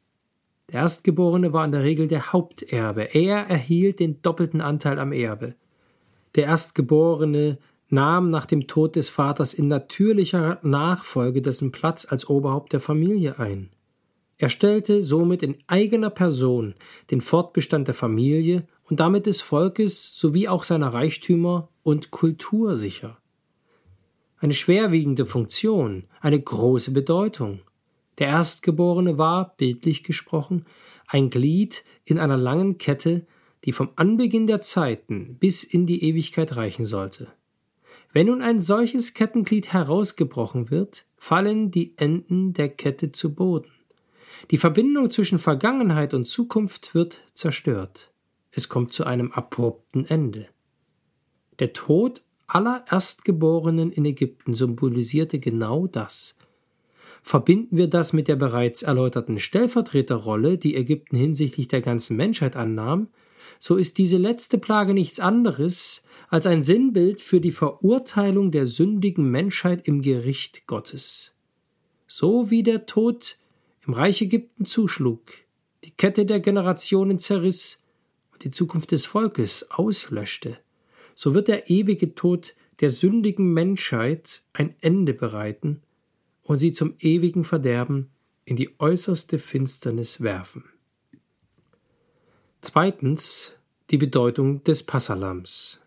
Der 0.71 0.81
Erstgeborene 0.81 1.53
war 1.53 1.63
in 1.63 1.71
der 1.71 1.83
Regel 1.83 2.07
der 2.07 2.33
Haupterbe. 2.33 3.13
Er 3.13 3.49
erhielt 3.49 3.99
den 3.99 4.21
doppelten 4.21 4.61
Anteil 4.61 4.99
am 4.99 5.11
Erbe. 5.11 5.55
Der 6.35 6.45
Erstgeborene 6.45 7.57
nahm 7.89 8.29
nach 8.29 8.45
dem 8.45 8.67
Tod 8.67 8.95
des 8.95 9.09
Vaters 9.09 9.53
in 9.53 9.67
natürlicher 9.67 10.59
Nachfolge 10.61 11.41
dessen 11.41 11.71
Platz 11.71 12.05
als 12.09 12.29
Oberhaupt 12.29 12.73
der 12.73 12.81
Familie 12.81 13.39
ein. 13.39 13.69
Er 14.37 14.49
stellte 14.49 15.01
somit 15.01 15.41
in 15.41 15.57
eigener 15.65 16.11
Person 16.11 16.75
den 17.09 17.21
Fortbestand 17.21 17.87
der 17.87 17.95
Familie 17.95 18.67
und 18.83 18.99
damit 18.99 19.25
des 19.25 19.41
Volkes 19.41 20.17
sowie 20.17 20.47
auch 20.47 20.63
seiner 20.63 20.93
Reichtümer 20.93 21.69
und 21.83 22.11
Kultur 22.11 22.77
sicher. 22.77 23.17
Eine 24.39 24.53
schwerwiegende 24.53 25.25
Funktion, 25.25 26.05
eine 26.21 26.39
große 26.39 26.91
Bedeutung. 26.91 27.61
Der 28.19 28.27
Erstgeborene 28.27 29.17
war, 29.17 29.55
bildlich 29.57 30.03
gesprochen, 30.03 30.65
ein 31.07 31.29
Glied 31.29 31.83
in 32.05 32.19
einer 32.19 32.37
langen 32.37 32.77
Kette, 32.77 33.25
die 33.65 33.71
vom 33.71 33.89
Anbeginn 33.95 34.45
der 34.45 34.61
Zeiten 34.61 35.37
bis 35.39 35.63
in 35.63 35.87
die 35.87 36.03
Ewigkeit 36.03 36.55
reichen 36.55 36.85
sollte. 36.85 37.27
Wenn 38.13 38.27
nun 38.27 38.41
ein 38.41 38.59
solches 38.59 39.13
Kettenglied 39.13 39.73
herausgebrochen 39.73 40.69
wird, 40.69 41.05
fallen 41.17 41.71
die 41.71 41.97
Enden 41.97 42.53
der 42.53 42.69
Kette 42.69 43.11
zu 43.11 43.33
Boden. 43.33 43.71
Die 44.51 44.57
Verbindung 44.57 45.09
zwischen 45.09 45.39
Vergangenheit 45.39 46.13
und 46.13 46.25
Zukunft 46.25 46.95
wird 46.95 47.23
zerstört. 47.33 48.11
Es 48.51 48.69
kommt 48.69 48.93
zu 48.93 49.05
einem 49.05 49.31
abrupten 49.31 50.05
Ende. 50.05 50.47
Der 51.59 51.73
Tod 51.73 52.23
aller 52.47 52.85
Erstgeborenen 52.89 53.91
in 53.91 54.05
Ägypten 54.05 54.53
symbolisierte 54.53 55.39
genau 55.39 55.87
das. 55.87 56.35
Verbinden 57.21 57.75
wir 57.75 57.87
das 57.87 58.13
mit 58.13 58.27
der 58.27 58.37
bereits 58.37 58.83
erläuterten 58.83 59.37
Stellvertreterrolle, 59.37 60.57
die 60.57 60.75
Ägypten 60.75 61.17
hinsichtlich 61.17 61.67
der 61.67 61.81
ganzen 61.81 62.15
Menschheit 62.15 62.55
annahm, 62.55 63.09
so 63.59 63.75
ist 63.75 63.97
diese 63.97 64.17
letzte 64.17 64.57
Plage 64.57 64.93
nichts 64.93 65.19
anderes 65.19 66.03
als 66.29 66.47
ein 66.47 66.61
Sinnbild 66.61 67.21
für 67.21 67.41
die 67.41 67.51
Verurteilung 67.51 68.51
der 68.51 68.65
sündigen 68.65 69.29
Menschheit 69.29 69.87
im 69.87 70.01
Gericht 70.01 70.67
Gottes. 70.67 71.33
So 72.07 72.49
wie 72.49 72.63
der 72.63 72.85
Tod 72.85 73.37
im 73.87 73.93
Reich 73.93 74.21
Ägypten 74.21 74.65
zuschlug, 74.65 75.21
die 75.85 75.91
Kette 75.91 76.25
der 76.25 76.41
Generationen 76.41 77.19
zerriss 77.19 77.83
und 78.33 78.43
die 78.43 78.51
Zukunft 78.51 78.91
des 78.91 79.05
Volkes 79.05 79.71
auslöschte, 79.71 80.57
so 81.15 81.33
wird 81.33 81.47
der 81.47 81.69
ewige 81.69 82.13
Tod 82.13 82.53
der 82.81 82.89
sündigen 82.89 83.53
Menschheit 83.53 84.43
ein 84.53 84.75
Ende 84.81 85.13
bereiten 85.13 85.81
und 86.43 86.57
sie 86.57 86.73
zum 86.73 86.95
ewigen 86.99 87.45
Verderben 87.45 88.09
in 88.43 88.57
die 88.57 88.77
äußerste 88.77 89.39
Finsternis 89.39 90.21
werfen. 90.21 90.65
Zweitens 92.61 93.55
die 93.89 93.97
Bedeutung 93.97 94.63
des 94.65 94.83
Passalams. 94.83 95.79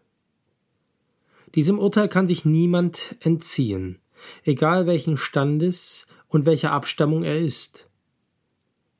Diesem 1.54 1.78
Urteil 1.78 2.08
kann 2.08 2.26
sich 2.26 2.46
niemand 2.46 3.16
entziehen, 3.20 3.98
egal 4.44 4.86
welchen 4.86 5.18
Standes 5.18 6.06
und 6.28 6.46
welcher 6.46 6.72
Abstammung 6.72 7.24
er 7.24 7.38
ist. 7.38 7.89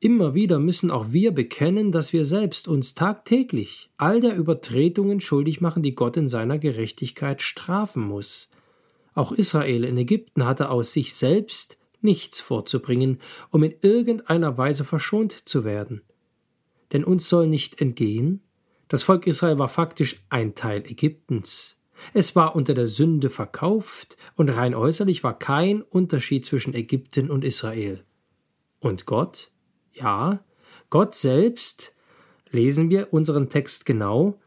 Immer 0.03 0.33
wieder 0.33 0.57
müssen 0.57 0.89
auch 0.89 1.11
wir 1.11 1.31
bekennen, 1.31 1.91
dass 1.91 2.11
wir 2.11 2.25
selbst 2.25 2.67
uns 2.67 2.95
tagtäglich 2.95 3.91
all 3.97 4.19
der 4.19 4.35
Übertretungen 4.35 5.21
schuldig 5.21 5.61
machen, 5.61 5.83
die 5.83 5.93
Gott 5.93 6.17
in 6.17 6.27
seiner 6.27 6.57
Gerechtigkeit 6.57 7.43
strafen 7.43 8.07
muss. 8.07 8.49
Auch 9.13 9.31
Israel 9.31 9.83
in 9.83 9.99
Ägypten 9.99 10.43
hatte 10.45 10.71
aus 10.71 10.91
sich 10.91 11.13
selbst 11.13 11.77
nichts 12.01 12.41
vorzubringen, 12.41 13.19
um 13.51 13.61
in 13.61 13.75
irgendeiner 13.81 14.57
Weise 14.57 14.85
verschont 14.85 15.47
zu 15.47 15.65
werden. 15.65 16.01
Denn 16.93 17.03
uns 17.03 17.29
soll 17.29 17.45
nicht 17.45 17.79
entgehen, 17.79 18.41
das 18.87 19.03
Volk 19.03 19.27
Israel 19.27 19.59
war 19.59 19.69
faktisch 19.69 20.23
ein 20.29 20.55
Teil 20.55 20.81
Ägyptens. 20.87 21.77
Es 22.15 22.35
war 22.35 22.55
unter 22.55 22.73
der 22.73 22.87
Sünde 22.87 23.29
verkauft, 23.29 24.17
und 24.35 24.49
rein 24.49 24.73
äußerlich 24.73 25.23
war 25.23 25.37
kein 25.37 25.83
Unterschied 25.83 26.43
zwischen 26.43 26.73
Ägypten 26.73 27.29
und 27.29 27.45
Israel. 27.45 28.03
Und 28.79 29.05
Gott? 29.05 29.50
Ja, 29.93 30.43
Gott 30.89 31.15
selbst, 31.15 31.93
lesen 32.49 32.89
wir 32.89 33.13
unseren 33.13 33.49
Text 33.49 33.85
genau, 33.85 34.39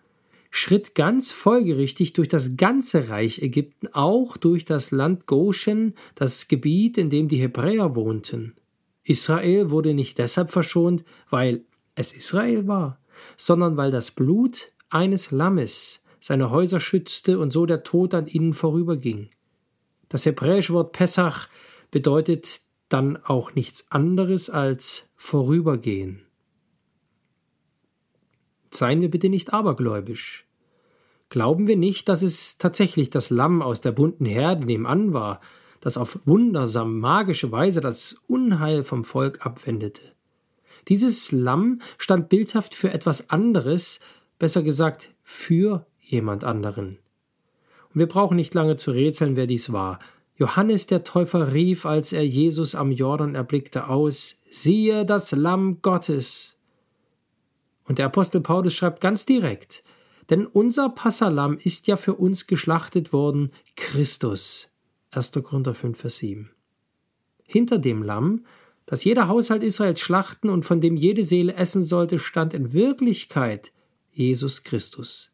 schritt 0.51 0.95
ganz 0.95 1.33
folgerichtig 1.33 2.13
durch 2.13 2.29
das 2.29 2.57
ganze 2.57 3.09
Reich 3.09 3.43
Ägypten, 3.43 3.89
auch 3.93 4.37
durch 4.37 4.65
das 4.65 4.91
Land 4.91 5.27
Goshen, 5.27 5.95
das 6.15 6.49
Gebiet, 6.49 6.97
in 6.97 7.11
dem 7.11 7.29
die 7.29 7.39
Hebräer 7.39 7.97
wohnten. 7.97 8.55
Israel 9.03 9.71
wurde 9.71 9.95
nicht 9.95 10.19
deshalb 10.19 10.51
verschont, 10.51 11.05
weil 11.29 11.65
es 11.95 12.13
Israel 12.13 12.67
war, 12.67 13.01
sondern 13.37 13.77
weil 13.77 13.91
das 13.91 14.11
Blut 14.11 14.73
eines 14.91 15.31
Lammes 15.31 16.03
seine 16.21 16.51
Häuser 16.51 16.81
schützte 16.81 17.39
und 17.39 17.53
so 17.53 17.67
der 17.67 17.83
Tod 17.83 18.15
an 18.15 18.27
ihnen 18.27 18.55
vorüberging. 18.55 19.29
Das 20.09 20.25
hebräische 20.25 20.73
Wort 20.73 20.93
Pessach 20.93 21.49
bedeutet 21.91 22.63
dann 22.95 23.17
auch 23.17 23.57
nichts 23.57 23.91
anderes 23.91 24.51
als 24.51 25.11
vorübergehen. 25.17 26.23
Seien 28.71 29.01
wir 29.01 29.11
bitte 29.11 29.29
nicht 29.29 29.53
abergläubisch. 29.53 30.47
Glauben 31.29 31.67
wir 31.67 31.77
nicht, 31.77 32.09
dass 32.09 32.23
es 32.23 32.57
tatsächlich 32.57 33.11
das 33.11 33.31
Lamm 33.31 33.63
aus 33.63 33.81
der 33.81 33.91
bunten 33.91 34.27
Herde 34.27 34.65
nebenan 34.65 35.13
war, 35.13 35.41
das 35.81 35.97
auf 35.97 36.21
wundersam 36.25 37.01
magische 37.01 37.51
Weise 37.51 37.81
das 37.81 38.23
Unheil 38.29 38.85
vom 38.85 39.05
Volk 39.05 39.45
abwendete. 39.45 40.13
Dieses 40.87 41.33
Lamm 41.33 41.81
stand 41.99 42.29
bildhaft 42.29 42.77
für 42.77 42.93
etwas 42.93 43.29
anderes, 43.29 43.99
besser 44.39 44.63
gesagt 44.63 45.11
für 45.25 45.85
jemand 45.99 46.45
anderen. 46.45 46.99
Und 47.93 47.99
wir 47.99 48.07
brauchen 48.07 48.37
nicht 48.37 48.55
lange 48.55 48.77
zu 48.77 48.93
rätseln, 48.93 49.35
wer 49.35 49.49
dies 49.49 49.73
war. 49.73 49.99
Johannes 50.37 50.87
der 50.87 51.05
Täufer 51.05 51.53
rief, 51.53 51.87
als 51.87 52.12
er 52.12 52.26
Jesus 52.26 52.75
am 52.75 52.91
Jordan 52.91 53.35
erblickte, 53.35 53.88
aus: 53.88 54.41
Siehe 54.50 55.07
das 55.07 55.33
Lamm 55.33 55.81
Gottes. 55.81 56.57
Und 57.85 57.99
der 57.99 58.07
Apostel 58.07 58.41
Paulus 58.41 58.75
schreibt 58.75 59.00
ganz 59.00 59.26
direkt: 59.26 59.85
Denn 60.31 60.47
unser 60.47 60.88
Passalam 60.88 61.59
ist 61.59 61.87
ja 61.87 61.97
für 61.97 62.14
uns 62.14 62.47
geschlachtet 62.47 63.12
worden, 63.12 63.53
Christus. 63.76 64.73
1. 65.12 65.31
Korinther 65.43 65.75
5, 65.75 65.97
Vers 65.97 66.17
7. 66.17 66.50
Hinter 67.47 67.79
dem 67.79 68.03
Lamm, 68.03 68.45
das 68.87 69.05
jeder 69.05 69.29
Haushalt 69.29 69.62
Israels 69.62 70.00
schlachten 70.00 70.50
und 70.50 70.64
von 70.64 70.81
dem 70.81 70.97
jede 70.97 71.25
Seele 71.25 71.55
essen 71.55 71.85
sollte, 71.85 72.19
stand 72.19 72.53
in 72.53 72.73
Wirklichkeit 72.73 73.73
Jesus 74.11 74.64
Christus. 74.64 75.31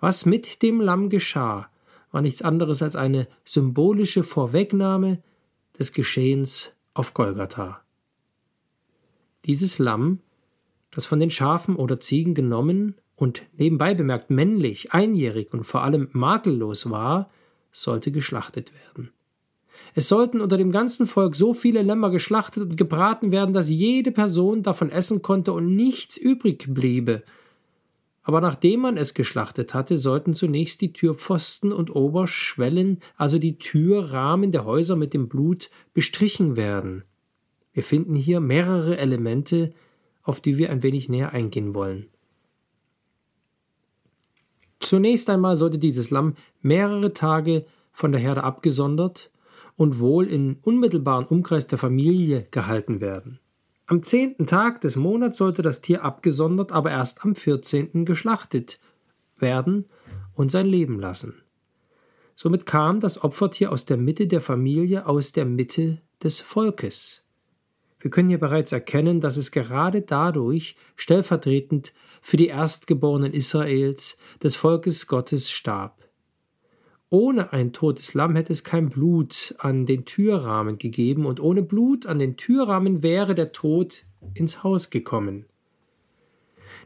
Was 0.00 0.26
mit 0.26 0.62
dem 0.62 0.80
Lamm 0.80 1.08
geschah, 1.08 1.70
war 2.10 2.22
nichts 2.22 2.42
anderes 2.42 2.82
als 2.82 2.96
eine 2.96 3.28
symbolische 3.44 4.22
Vorwegnahme 4.22 5.22
des 5.78 5.92
Geschehens 5.92 6.74
auf 6.94 7.14
Golgatha. 7.14 7.82
Dieses 9.44 9.78
Lamm, 9.78 10.20
das 10.90 11.06
von 11.06 11.20
den 11.20 11.30
Schafen 11.30 11.76
oder 11.76 12.00
Ziegen 12.00 12.34
genommen 12.34 12.96
und 13.16 13.42
nebenbei 13.56 13.94
bemerkt 13.94 14.30
männlich, 14.30 14.92
einjährig 14.92 15.52
und 15.52 15.64
vor 15.64 15.82
allem 15.82 16.08
makellos 16.12 16.90
war, 16.90 17.30
sollte 17.72 18.10
geschlachtet 18.10 18.72
werden. 18.74 19.10
Es 19.94 20.08
sollten 20.08 20.40
unter 20.40 20.58
dem 20.58 20.72
ganzen 20.72 21.06
Volk 21.06 21.34
so 21.34 21.54
viele 21.54 21.82
Lämmer 21.82 22.10
geschlachtet 22.10 22.64
und 22.64 22.76
gebraten 22.76 23.32
werden, 23.32 23.52
dass 23.52 23.70
jede 23.70 24.12
Person 24.12 24.62
davon 24.62 24.90
essen 24.90 25.22
konnte 25.22 25.52
und 25.52 25.74
nichts 25.74 26.16
übrig 26.16 26.66
bliebe, 26.68 27.22
aber 28.30 28.40
nachdem 28.40 28.82
man 28.82 28.96
es 28.96 29.14
geschlachtet 29.14 29.74
hatte, 29.74 29.96
sollten 29.96 30.34
zunächst 30.34 30.82
die 30.82 30.92
Türpfosten 30.92 31.72
und 31.72 31.92
Oberschwellen, 31.92 33.00
also 33.16 33.40
die 33.40 33.58
Türrahmen 33.58 34.52
der 34.52 34.64
Häuser 34.64 34.94
mit 34.94 35.14
dem 35.14 35.28
Blut, 35.28 35.68
bestrichen 35.94 36.54
werden. 36.54 37.02
Wir 37.72 37.82
finden 37.82 38.14
hier 38.14 38.38
mehrere 38.38 38.98
Elemente, 38.98 39.72
auf 40.22 40.40
die 40.40 40.58
wir 40.58 40.70
ein 40.70 40.84
wenig 40.84 41.08
näher 41.08 41.32
eingehen 41.32 41.74
wollen. 41.74 42.06
Zunächst 44.78 45.28
einmal 45.28 45.56
sollte 45.56 45.80
dieses 45.80 46.12
Lamm 46.12 46.36
mehrere 46.62 47.12
Tage 47.12 47.66
von 47.90 48.12
der 48.12 48.20
Herde 48.20 48.44
abgesondert 48.44 49.32
und 49.74 49.98
wohl 49.98 50.28
in 50.28 50.58
unmittelbaren 50.62 51.26
Umkreis 51.26 51.66
der 51.66 51.78
Familie 51.78 52.46
gehalten 52.52 53.00
werden. 53.00 53.40
Am 53.90 54.04
zehnten 54.04 54.46
Tag 54.46 54.82
des 54.82 54.94
Monats 54.94 55.36
sollte 55.36 55.62
das 55.62 55.80
Tier 55.80 56.04
abgesondert, 56.04 56.70
aber 56.70 56.92
erst 56.92 57.24
am 57.24 57.34
vierzehnten 57.34 58.04
geschlachtet 58.04 58.78
werden 59.36 59.86
und 60.32 60.52
sein 60.52 60.68
Leben 60.68 61.00
lassen. 61.00 61.42
Somit 62.36 62.66
kam 62.66 63.00
das 63.00 63.24
Opfertier 63.24 63.72
aus 63.72 63.86
der 63.86 63.96
Mitte 63.96 64.28
der 64.28 64.40
Familie, 64.40 65.06
aus 65.06 65.32
der 65.32 65.44
Mitte 65.44 66.00
des 66.22 66.38
Volkes. 66.38 67.24
Wir 67.98 68.12
können 68.12 68.28
hier 68.28 68.38
bereits 68.38 68.70
erkennen, 68.70 69.20
dass 69.20 69.36
es 69.36 69.50
gerade 69.50 70.02
dadurch 70.02 70.76
stellvertretend 70.94 71.92
für 72.22 72.36
die 72.36 72.46
Erstgeborenen 72.46 73.32
Israels, 73.32 74.18
des 74.40 74.54
Volkes 74.54 75.08
Gottes, 75.08 75.50
starb. 75.50 75.98
Ohne 77.10 77.52
ein 77.52 77.72
totes 77.72 78.14
Lamm 78.14 78.36
hätte 78.36 78.52
es 78.52 78.62
kein 78.62 78.88
Blut 78.88 79.56
an 79.58 79.84
den 79.84 80.04
Türrahmen 80.04 80.78
gegeben, 80.78 81.26
und 81.26 81.40
ohne 81.40 81.62
Blut 81.62 82.06
an 82.06 82.20
den 82.20 82.36
Türrahmen 82.36 83.02
wäre 83.02 83.34
der 83.34 83.50
Tod 83.50 84.04
ins 84.34 84.62
Haus 84.62 84.90
gekommen. 84.90 85.46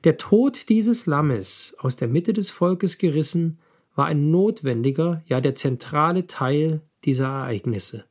Der 0.04 0.16
Tod 0.16 0.70
dieses 0.70 1.04
Lammes, 1.04 1.76
aus 1.78 1.96
der 1.96 2.08
Mitte 2.08 2.32
des 2.32 2.50
Volkes 2.50 2.96
gerissen, 2.96 3.58
war 3.94 4.06
ein 4.06 4.30
notwendiger, 4.30 5.22
ja 5.26 5.40
der 5.40 5.54
zentrale 5.54 6.26
Teil 6.26 6.80
dieser 7.04 7.26
Ereignisse. 7.26 8.06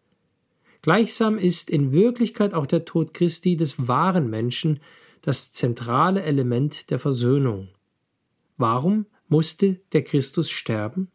Gleichsam 0.84 1.38
ist 1.38 1.70
in 1.70 1.92
Wirklichkeit 1.92 2.54
auch 2.54 2.68
der 2.68 2.86
Tod 2.86 3.14
Christi 3.14 3.58
des 3.58 3.88
wahren 3.88 4.30
Menschen 4.30 4.82
das 5.22 5.52
zentrale 5.52 6.22
Element 6.22 6.92
der 6.92 7.00
Versöhnung. 7.00 7.70
Warum 8.58 9.06
musste 9.30 9.80
der 9.94 10.04
Christus 10.04 10.52
sterben? 10.52 11.10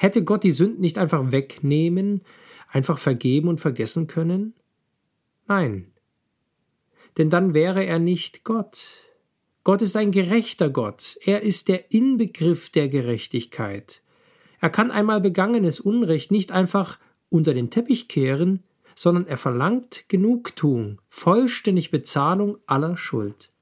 Hätte 0.00 0.24
Gott 0.24 0.44
die 0.44 0.52
Sünden 0.52 0.80
nicht 0.80 0.96
einfach 0.96 1.30
wegnehmen, 1.30 2.22
einfach 2.68 2.98
vergeben 2.98 3.48
und 3.48 3.60
vergessen 3.60 4.06
können? 4.06 4.54
Nein. 5.46 5.92
Denn 7.18 7.28
dann 7.28 7.52
wäre 7.52 7.84
er 7.84 7.98
nicht 7.98 8.42
Gott. 8.42 9.10
Gott 9.62 9.82
ist 9.82 9.96
ein 9.96 10.10
gerechter 10.10 10.70
Gott. 10.70 11.18
Er 11.20 11.42
ist 11.42 11.68
der 11.68 11.92
Inbegriff 11.92 12.70
der 12.70 12.88
Gerechtigkeit. 12.88 14.00
Er 14.58 14.70
kann 14.70 14.90
einmal 14.90 15.20
begangenes 15.20 15.80
Unrecht 15.80 16.30
nicht 16.30 16.50
einfach 16.50 16.98
unter 17.28 17.52
den 17.52 17.68
Teppich 17.68 18.08
kehren, 18.08 18.62
sondern 18.94 19.26
er 19.26 19.36
verlangt 19.36 20.06
Genugtuung, 20.08 21.02
vollständig 21.10 21.90
Bezahlung 21.90 22.56
aller 22.64 22.96
Schuld. 22.96 23.52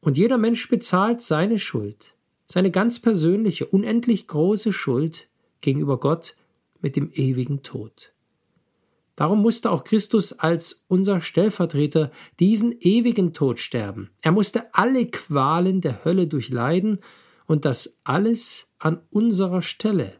Und 0.00 0.18
jeder 0.18 0.36
Mensch 0.36 0.68
bezahlt 0.68 1.22
seine 1.22 1.58
Schuld, 1.58 2.15
seine 2.46 2.70
ganz 2.70 3.00
persönliche, 3.00 3.66
unendlich 3.66 4.26
große 4.26 4.72
Schuld 4.72 5.28
gegenüber 5.60 5.98
Gott 5.98 6.36
mit 6.80 6.96
dem 6.96 7.10
ewigen 7.12 7.62
Tod. 7.62 8.12
Darum 9.16 9.40
musste 9.40 9.70
auch 9.70 9.84
Christus 9.84 10.34
als 10.34 10.84
unser 10.88 11.22
Stellvertreter 11.22 12.10
diesen 12.38 12.76
ewigen 12.80 13.32
Tod 13.32 13.60
sterben. 13.60 14.10
Er 14.20 14.32
musste 14.32 14.74
alle 14.74 15.06
Qualen 15.06 15.80
der 15.80 16.04
Hölle 16.04 16.26
durchleiden 16.26 17.00
und 17.46 17.64
das 17.64 17.98
alles 18.04 18.70
an 18.78 19.00
unserer 19.10 19.62
Stelle. 19.62 20.12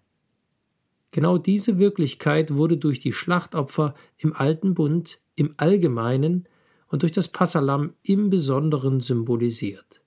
Genau 1.10 1.36
diese 1.38 1.78
Wirklichkeit 1.78 2.56
wurde 2.56 2.78
durch 2.78 2.98
die 3.00 3.12
Schlachtopfer 3.12 3.94
im 4.16 4.34
Alten 4.34 4.74
Bund 4.74 5.20
im 5.34 5.54
Allgemeinen 5.58 6.48
und 6.88 7.02
durch 7.02 7.12
das 7.12 7.28
Passalam 7.28 7.94
im 8.02 8.30
Besonderen 8.30 9.00
symbolisiert. 9.00 10.02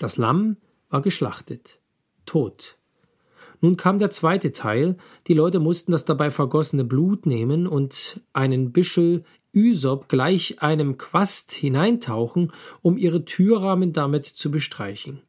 Das 0.00 0.16
Lamm 0.16 0.56
war 0.88 1.02
geschlachtet, 1.02 1.78
tot. 2.24 2.78
Nun 3.60 3.76
kam 3.76 3.98
der 3.98 4.08
zweite 4.08 4.52
Teil, 4.52 4.96
die 5.26 5.34
Leute 5.34 5.60
mussten 5.60 5.92
das 5.92 6.06
dabei 6.06 6.30
vergossene 6.30 6.84
Blut 6.84 7.26
nehmen 7.26 7.66
und 7.66 8.22
einen 8.32 8.72
Büschel 8.72 9.24
Ysop 9.54 10.08
gleich 10.08 10.62
einem 10.62 10.96
Quast 10.96 11.52
hineintauchen, 11.52 12.52
um 12.80 12.96
ihre 12.96 13.26
Türrahmen 13.26 13.92
damit 13.92 14.24
zu 14.24 14.50
bestreichen. 14.50 15.20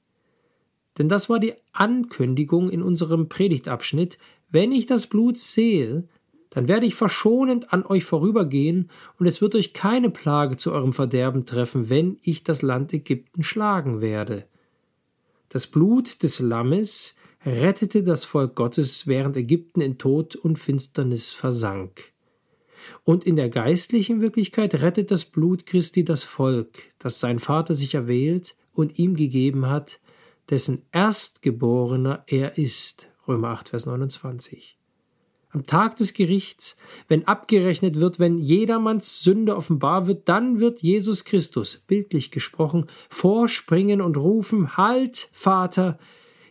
Denn 0.97 1.09
das 1.09 1.29
war 1.29 1.39
die 1.39 1.55
Ankündigung 1.73 2.69
in 2.69 2.81
unserem 2.81 3.27
Predigtabschnitt, 3.27 4.17
wenn 4.49 4.71
ich 4.71 4.85
das 4.85 5.07
Blut 5.07 5.37
sehe, 5.37 6.07
dann 6.49 6.69
werde 6.69 6.85
ich 6.85 6.95
verschonend 6.95 7.73
an 7.73 7.85
euch 7.85 8.05
vorübergehen, 8.05 8.89
und 9.19 9.25
es 9.25 9.41
wird 9.41 9.55
euch 9.55 9.73
keine 9.73 10.09
Plage 10.09 10.55
zu 10.55 10.71
eurem 10.71 10.93
Verderben 10.93 11.45
treffen, 11.45 11.89
wenn 11.89 12.19
ich 12.23 12.45
das 12.45 12.61
Land 12.61 12.93
Ägypten 12.93 13.43
schlagen 13.43 13.99
werde. 13.99 14.45
Das 15.51 15.67
Blut 15.67 16.23
des 16.23 16.39
Lammes 16.39 17.13
rettete 17.45 18.03
das 18.03 18.23
Volk 18.23 18.55
Gottes, 18.55 19.05
während 19.05 19.35
Ägypten 19.35 19.81
in 19.81 19.97
Tod 19.97 20.37
und 20.37 20.57
Finsternis 20.57 21.31
versank. 21.33 22.13
Und 23.03 23.25
in 23.25 23.35
der 23.35 23.49
geistlichen 23.49 24.21
Wirklichkeit 24.21 24.75
rettet 24.75 25.11
das 25.11 25.25
Blut 25.25 25.65
Christi 25.65 26.05
das 26.05 26.23
Volk, 26.23 26.93
das 26.99 27.19
sein 27.19 27.37
Vater 27.37 27.75
sich 27.75 27.93
erwählt 27.95 28.55
und 28.71 28.97
ihm 28.97 29.17
gegeben 29.17 29.65
hat, 29.65 29.99
dessen 30.49 30.85
Erstgeborener 30.93 32.23
er 32.27 32.57
ist. 32.57 33.09
Römer 33.27 33.49
8, 33.49 33.69
Vers 33.69 33.85
29. 33.85 34.80
Am 35.53 35.65
Tag 35.65 35.97
des 35.97 36.13
Gerichts, 36.13 36.77
wenn 37.09 37.27
abgerechnet 37.27 37.99
wird, 37.99 38.19
wenn 38.19 38.37
jedermanns 38.37 39.21
Sünde 39.21 39.57
offenbar 39.57 40.07
wird, 40.07 40.29
dann 40.29 40.59
wird 40.59 40.81
Jesus 40.81 41.25
Christus, 41.25 41.83
bildlich 41.87 42.31
gesprochen, 42.31 42.85
vorspringen 43.09 43.99
und 43.99 44.15
rufen, 44.15 44.77
Halt, 44.77 45.29
Vater, 45.33 45.99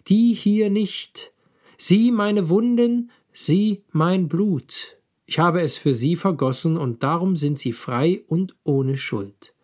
die 0.09 0.35
hier 0.35 0.69
nicht, 0.69 1.33
sieh 1.79 2.13
meine 2.13 2.51
Wunden, 2.51 3.11
sieh 3.33 3.85
mein 3.91 4.29
Blut. 4.29 4.99
Ich 5.25 5.39
habe 5.39 5.63
es 5.63 5.79
für 5.79 5.95
sie 5.95 6.17
vergossen, 6.17 6.77
und 6.77 7.03
darum 7.03 7.37
sind 7.37 7.59
sie 7.59 7.73
frei 7.73 8.23
und 8.27 8.55
ohne 8.65 8.99
Schuld. 8.99 9.55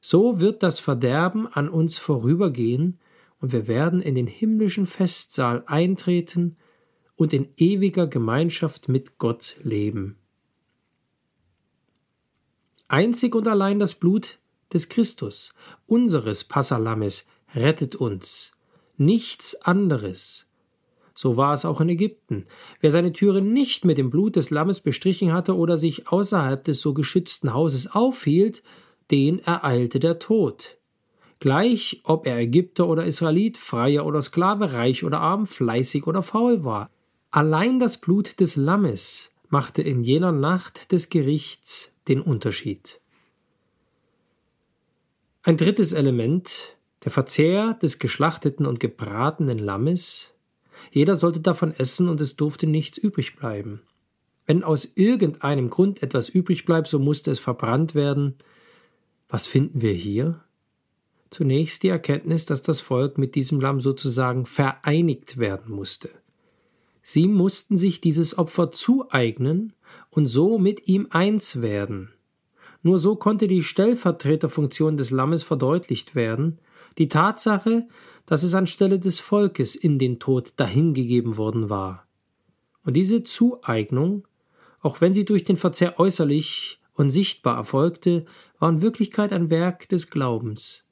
So 0.00 0.40
wird 0.40 0.62
das 0.62 0.80
Verderben 0.80 1.46
an 1.46 1.70
uns 1.70 1.96
vorübergehen, 1.96 2.98
und 3.40 3.52
wir 3.52 3.68
werden 3.68 4.02
in 4.02 4.16
den 4.16 4.26
himmlischen 4.26 4.84
Festsaal 4.84 5.62
eintreten, 5.66 6.58
und 7.20 7.34
in 7.34 7.48
ewiger 7.58 8.06
Gemeinschaft 8.06 8.88
mit 8.88 9.18
Gott 9.18 9.56
leben. 9.62 10.16
Einzig 12.88 13.34
und 13.34 13.46
allein 13.46 13.78
das 13.78 13.94
Blut 13.94 14.38
des 14.72 14.88
Christus, 14.88 15.52
unseres 15.84 16.44
Passalammes, 16.44 17.26
rettet 17.54 17.94
uns. 17.94 18.52
Nichts 18.96 19.54
anderes. 19.60 20.46
So 21.12 21.36
war 21.36 21.52
es 21.52 21.66
auch 21.66 21.82
in 21.82 21.90
Ägypten. 21.90 22.46
Wer 22.80 22.90
seine 22.90 23.12
Türe 23.12 23.42
nicht 23.42 23.84
mit 23.84 23.98
dem 23.98 24.08
Blut 24.08 24.36
des 24.36 24.48
Lammes 24.48 24.80
bestrichen 24.80 25.34
hatte 25.34 25.54
oder 25.58 25.76
sich 25.76 26.08
außerhalb 26.08 26.64
des 26.64 26.80
so 26.80 26.94
geschützten 26.94 27.52
Hauses 27.52 27.92
aufhielt, 27.92 28.62
den 29.10 29.40
ereilte 29.40 30.00
der 30.00 30.20
Tod. 30.20 30.78
Gleich 31.38 32.00
ob 32.04 32.26
er 32.26 32.38
Ägypter 32.38 32.88
oder 32.88 33.04
Israelit, 33.04 33.58
Freier 33.58 34.06
oder 34.06 34.22
Sklave, 34.22 34.72
reich 34.72 35.04
oder 35.04 35.20
arm, 35.20 35.46
fleißig 35.46 36.06
oder 36.06 36.22
faul 36.22 36.64
war. 36.64 36.88
Allein 37.32 37.78
das 37.78 37.98
Blut 37.98 38.40
des 38.40 38.56
Lammes 38.56 39.30
machte 39.50 39.82
in 39.82 40.02
jener 40.02 40.32
Nacht 40.32 40.90
des 40.90 41.10
Gerichts 41.10 41.94
den 42.08 42.22
Unterschied. 42.22 43.00
Ein 45.42 45.56
drittes 45.56 45.92
Element, 45.92 46.76
der 47.04 47.12
Verzehr 47.12 47.74
des 47.74 48.00
geschlachteten 48.00 48.66
und 48.66 48.80
gebratenen 48.80 49.58
Lammes. 49.58 50.34
Jeder 50.90 51.14
sollte 51.14 51.38
davon 51.38 51.72
essen 51.72 52.08
und 52.08 52.20
es 52.20 52.34
durfte 52.34 52.66
nichts 52.66 52.98
übrig 52.98 53.36
bleiben. 53.36 53.82
Wenn 54.46 54.64
aus 54.64 54.90
irgendeinem 54.96 55.70
Grund 55.70 56.02
etwas 56.02 56.28
übrig 56.28 56.64
bleibt, 56.64 56.88
so 56.88 56.98
musste 56.98 57.30
es 57.30 57.38
verbrannt 57.38 57.94
werden. 57.94 58.34
Was 59.28 59.46
finden 59.46 59.82
wir 59.82 59.92
hier? 59.92 60.42
Zunächst 61.30 61.84
die 61.84 61.88
Erkenntnis, 61.88 62.44
dass 62.44 62.62
das 62.62 62.80
Volk 62.80 63.18
mit 63.18 63.36
diesem 63.36 63.60
Lamm 63.60 63.80
sozusagen 63.80 64.46
vereinigt 64.46 65.38
werden 65.38 65.72
musste. 65.72 66.10
Sie 67.12 67.26
mussten 67.26 67.76
sich 67.76 68.00
dieses 68.00 68.38
Opfer 68.38 68.70
zueignen 68.70 69.72
und 70.10 70.28
so 70.28 70.58
mit 70.58 70.86
ihm 70.86 71.08
eins 71.10 71.60
werden. 71.60 72.12
Nur 72.84 72.98
so 72.98 73.16
konnte 73.16 73.48
die 73.48 73.64
Stellvertreterfunktion 73.64 74.96
des 74.96 75.10
Lammes 75.10 75.42
verdeutlicht 75.42 76.14
werden, 76.14 76.60
die 76.98 77.08
Tatsache, 77.08 77.88
dass 78.26 78.44
es 78.44 78.54
anstelle 78.54 79.00
des 79.00 79.18
Volkes 79.18 79.74
in 79.74 79.98
den 79.98 80.20
Tod 80.20 80.52
dahingegeben 80.54 81.36
worden 81.36 81.68
war. 81.68 82.06
Und 82.84 82.94
diese 82.94 83.24
Zueignung, 83.24 84.28
auch 84.80 85.00
wenn 85.00 85.12
sie 85.12 85.24
durch 85.24 85.42
den 85.42 85.56
Verzehr 85.56 85.98
äußerlich 85.98 86.80
und 86.94 87.10
sichtbar 87.10 87.56
erfolgte, 87.56 88.24
war 88.60 88.70
in 88.70 88.82
Wirklichkeit 88.82 89.32
ein 89.32 89.50
Werk 89.50 89.88
des 89.88 90.10
Glaubens. 90.10 90.86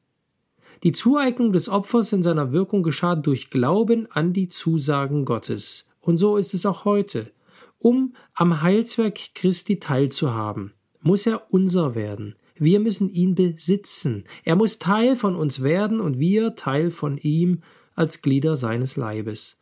Die 0.82 0.90
Zueignung 0.90 1.52
des 1.52 1.68
Opfers 1.68 2.12
in 2.12 2.24
seiner 2.24 2.50
Wirkung 2.50 2.82
geschah 2.82 3.14
durch 3.14 3.50
Glauben 3.50 4.10
an 4.10 4.32
die 4.32 4.48
Zusagen 4.48 5.24
Gottes, 5.24 5.87
und 6.08 6.16
so 6.16 6.38
ist 6.38 6.54
es 6.54 6.64
auch 6.64 6.86
heute. 6.86 7.30
Um 7.76 8.14
am 8.32 8.62
Heilswerk 8.62 9.34
Christi 9.34 9.78
teilzuhaben, 9.78 10.72
muss 11.02 11.26
er 11.26 11.52
unser 11.52 11.94
werden. 11.94 12.34
Wir 12.56 12.80
müssen 12.80 13.10
ihn 13.10 13.34
besitzen. 13.34 14.24
Er 14.42 14.56
muss 14.56 14.78
Teil 14.78 15.16
von 15.16 15.36
uns 15.36 15.62
werden 15.62 16.00
und 16.00 16.18
wir 16.18 16.54
Teil 16.54 16.90
von 16.90 17.18
ihm 17.18 17.60
als 17.94 18.22
Glieder 18.22 18.56
seines 18.56 18.96
Leibes. 18.96 19.58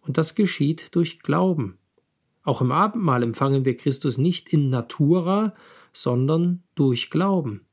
Und 0.00 0.18
das 0.18 0.34
geschieht 0.34 0.96
durch 0.96 1.20
Glauben. 1.20 1.78
Auch 2.42 2.60
im 2.60 2.72
Abendmahl 2.72 3.22
empfangen 3.22 3.64
wir 3.64 3.76
Christus 3.76 4.18
nicht 4.18 4.52
in 4.52 4.68
Natura, 4.68 5.54
sondern 5.92 6.64
durch 6.74 7.08
Glauben. 7.08 7.66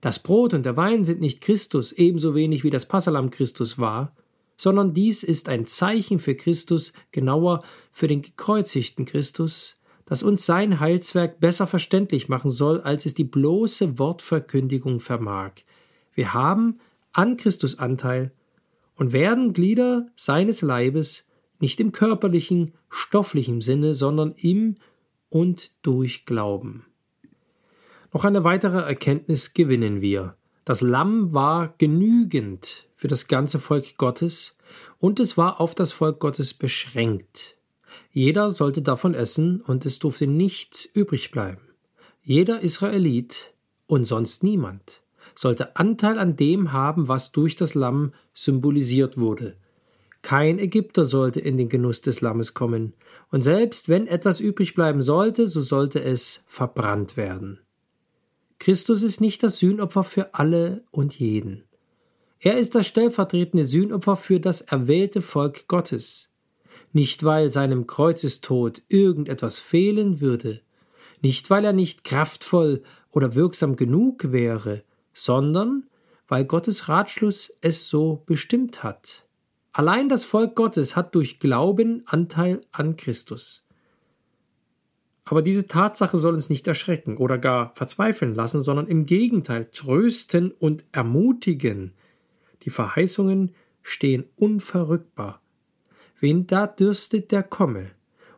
Das 0.00 0.18
Brot 0.18 0.54
und 0.54 0.64
der 0.64 0.78
Wein 0.78 1.04
sind 1.04 1.20
nicht 1.20 1.42
Christus, 1.42 1.92
ebenso 1.92 2.34
wenig 2.34 2.64
wie 2.64 2.70
das 2.70 2.88
Passalam 2.88 3.28
Christus 3.28 3.78
war, 3.78 4.16
sondern 4.56 4.94
dies 4.94 5.22
ist 5.22 5.48
ein 5.48 5.66
Zeichen 5.66 6.18
für 6.18 6.34
Christus, 6.34 6.92
genauer 7.12 7.62
für 7.92 8.06
den 8.06 8.22
gekreuzigten 8.22 9.04
Christus, 9.04 9.78
das 10.06 10.22
uns 10.22 10.46
sein 10.46 10.80
Heilswerk 10.80 11.40
besser 11.40 11.66
verständlich 11.66 12.28
machen 12.28 12.50
soll, 12.50 12.80
als 12.80 13.06
es 13.06 13.14
die 13.14 13.24
bloße 13.24 13.98
Wortverkündigung 13.98 15.00
vermag. 15.00 15.52
Wir 16.14 16.34
haben 16.34 16.80
an 17.12 17.36
Christus 17.36 17.78
Anteil 17.78 18.32
und 18.96 19.12
werden 19.12 19.52
Glieder 19.52 20.06
seines 20.14 20.62
Leibes 20.62 21.26
nicht 21.58 21.80
im 21.80 21.92
körperlichen, 21.92 22.74
stofflichen 22.90 23.60
Sinne, 23.60 23.94
sondern 23.94 24.34
im 24.36 24.76
und 25.30 25.72
durch 25.82 26.26
Glauben. 26.26 26.84
Noch 28.12 28.24
eine 28.24 28.44
weitere 28.44 28.78
Erkenntnis 28.78 29.54
gewinnen 29.54 30.00
wir. 30.00 30.36
Das 30.64 30.80
Lamm 30.80 31.32
war 31.34 31.74
genügend 31.78 32.86
für 32.94 33.08
das 33.08 33.28
ganze 33.28 33.58
Volk 33.58 33.96
Gottes, 33.98 34.56
und 34.98 35.20
es 35.20 35.36
war 35.36 35.60
auf 35.60 35.74
das 35.74 35.92
Volk 35.92 36.20
Gottes 36.20 36.54
beschränkt. 36.54 37.56
Jeder 38.10 38.50
sollte 38.50 38.80
davon 38.82 39.14
essen 39.14 39.60
und 39.60 39.84
es 39.86 39.98
durfte 39.98 40.26
nichts 40.26 40.84
übrig 40.84 41.30
bleiben. 41.30 41.60
Jeder 42.22 42.60
Israelit 42.60 43.52
und 43.86 44.04
sonst 44.04 44.42
niemand 44.42 45.02
sollte 45.34 45.76
Anteil 45.76 46.18
an 46.18 46.36
dem 46.36 46.72
haben, 46.72 47.08
was 47.08 47.32
durch 47.32 47.56
das 47.56 47.74
Lamm 47.74 48.12
symbolisiert 48.32 49.18
wurde. 49.18 49.56
Kein 50.22 50.58
Ägypter 50.58 51.04
sollte 51.04 51.40
in 51.40 51.58
den 51.58 51.68
Genuss 51.68 52.00
des 52.00 52.22
Lammes 52.22 52.54
kommen, 52.54 52.94
und 53.30 53.42
selbst 53.42 53.90
wenn 53.90 54.06
etwas 54.06 54.40
übrig 54.40 54.74
bleiben 54.74 55.02
sollte, 55.02 55.46
so 55.46 55.60
sollte 55.60 56.02
es 56.02 56.44
verbrannt 56.46 57.18
werden. 57.18 57.60
Christus 58.64 59.02
ist 59.02 59.20
nicht 59.20 59.42
das 59.42 59.58
Sühnopfer 59.58 60.04
für 60.04 60.32
alle 60.32 60.84
und 60.90 61.18
jeden. 61.18 61.64
Er 62.38 62.56
ist 62.56 62.74
das 62.74 62.86
stellvertretende 62.86 63.62
Sühnopfer 63.62 64.16
für 64.16 64.40
das 64.40 64.62
erwählte 64.62 65.20
Volk 65.20 65.68
Gottes. 65.68 66.30
Nicht 66.94 67.24
weil 67.24 67.50
seinem 67.50 67.86
Kreuzestod 67.86 68.80
irgendetwas 68.88 69.58
fehlen 69.58 70.22
würde, 70.22 70.62
nicht 71.20 71.50
weil 71.50 71.66
er 71.66 71.74
nicht 71.74 72.04
kraftvoll 72.04 72.82
oder 73.10 73.34
wirksam 73.34 73.76
genug 73.76 74.32
wäre, 74.32 74.82
sondern 75.12 75.84
weil 76.26 76.46
Gottes 76.46 76.88
Ratschluss 76.88 77.54
es 77.60 77.90
so 77.90 78.22
bestimmt 78.24 78.82
hat. 78.82 79.26
Allein 79.74 80.08
das 80.08 80.24
Volk 80.24 80.54
Gottes 80.54 80.96
hat 80.96 81.14
durch 81.14 81.38
Glauben 81.38 82.02
Anteil 82.06 82.62
an 82.72 82.96
Christus. 82.96 83.63
Aber 85.24 85.42
diese 85.42 85.66
Tatsache 85.66 86.18
soll 86.18 86.34
uns 86.34 86.50
nicht 86.50 86.66
erschrecken 86.66 87.16
oder 87.16 87.38
gar 87.38 87.74
verzweifeln 87.74 88.34
lassen, 88.34 88.60
sondern 88.60 88.86
im 88.86 89.06
Gegenteil 89.06 89.68
trösten 89.72 90.50
und 90.52 90.84
ermutigen. 90.92 91.92
Die 92.62 92.70
Verheißungen 92.70 93.54
stehen 93.82 94.24
unverrückbar. 94.36 95.40
Wen 96.20 96.46
da 96.46 96.66
dürstet, 96.66 97.32
der 97.32 97.42
komme. 97.42 97.90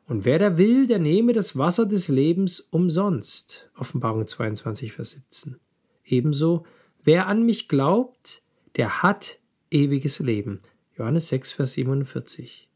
Und 0.06 0.24
wer 0.24 0.38
da 0.38 0.56
will, 0.56 0.86
der 0.86 1.00
nehme 1.00 1.32
das 1.32 1.58
Wasser 1.58 1.86
des 1.86 2.08
Lebens 2.08 2.60
umsonst. 2.60 3.68
Offenbarung 3.76 4.26
22, 4.26 4.92
Vers 4.92 5.12
17. 5.12 5.56
Ebenso, 6.04 6.64
wer 7.02 7.26
an 7.26 7.44
mich 7.44 7.68
glaubt, 7.68 8.42
der 8.76 9.02
hat 9.02 9.40
ewiges 9.70 10.20
Leben. 10.20 10.60
Johannes 10.96 11.28
6, 11.28 11.52
Vers 11.52 11.72
47. 11.72 12.68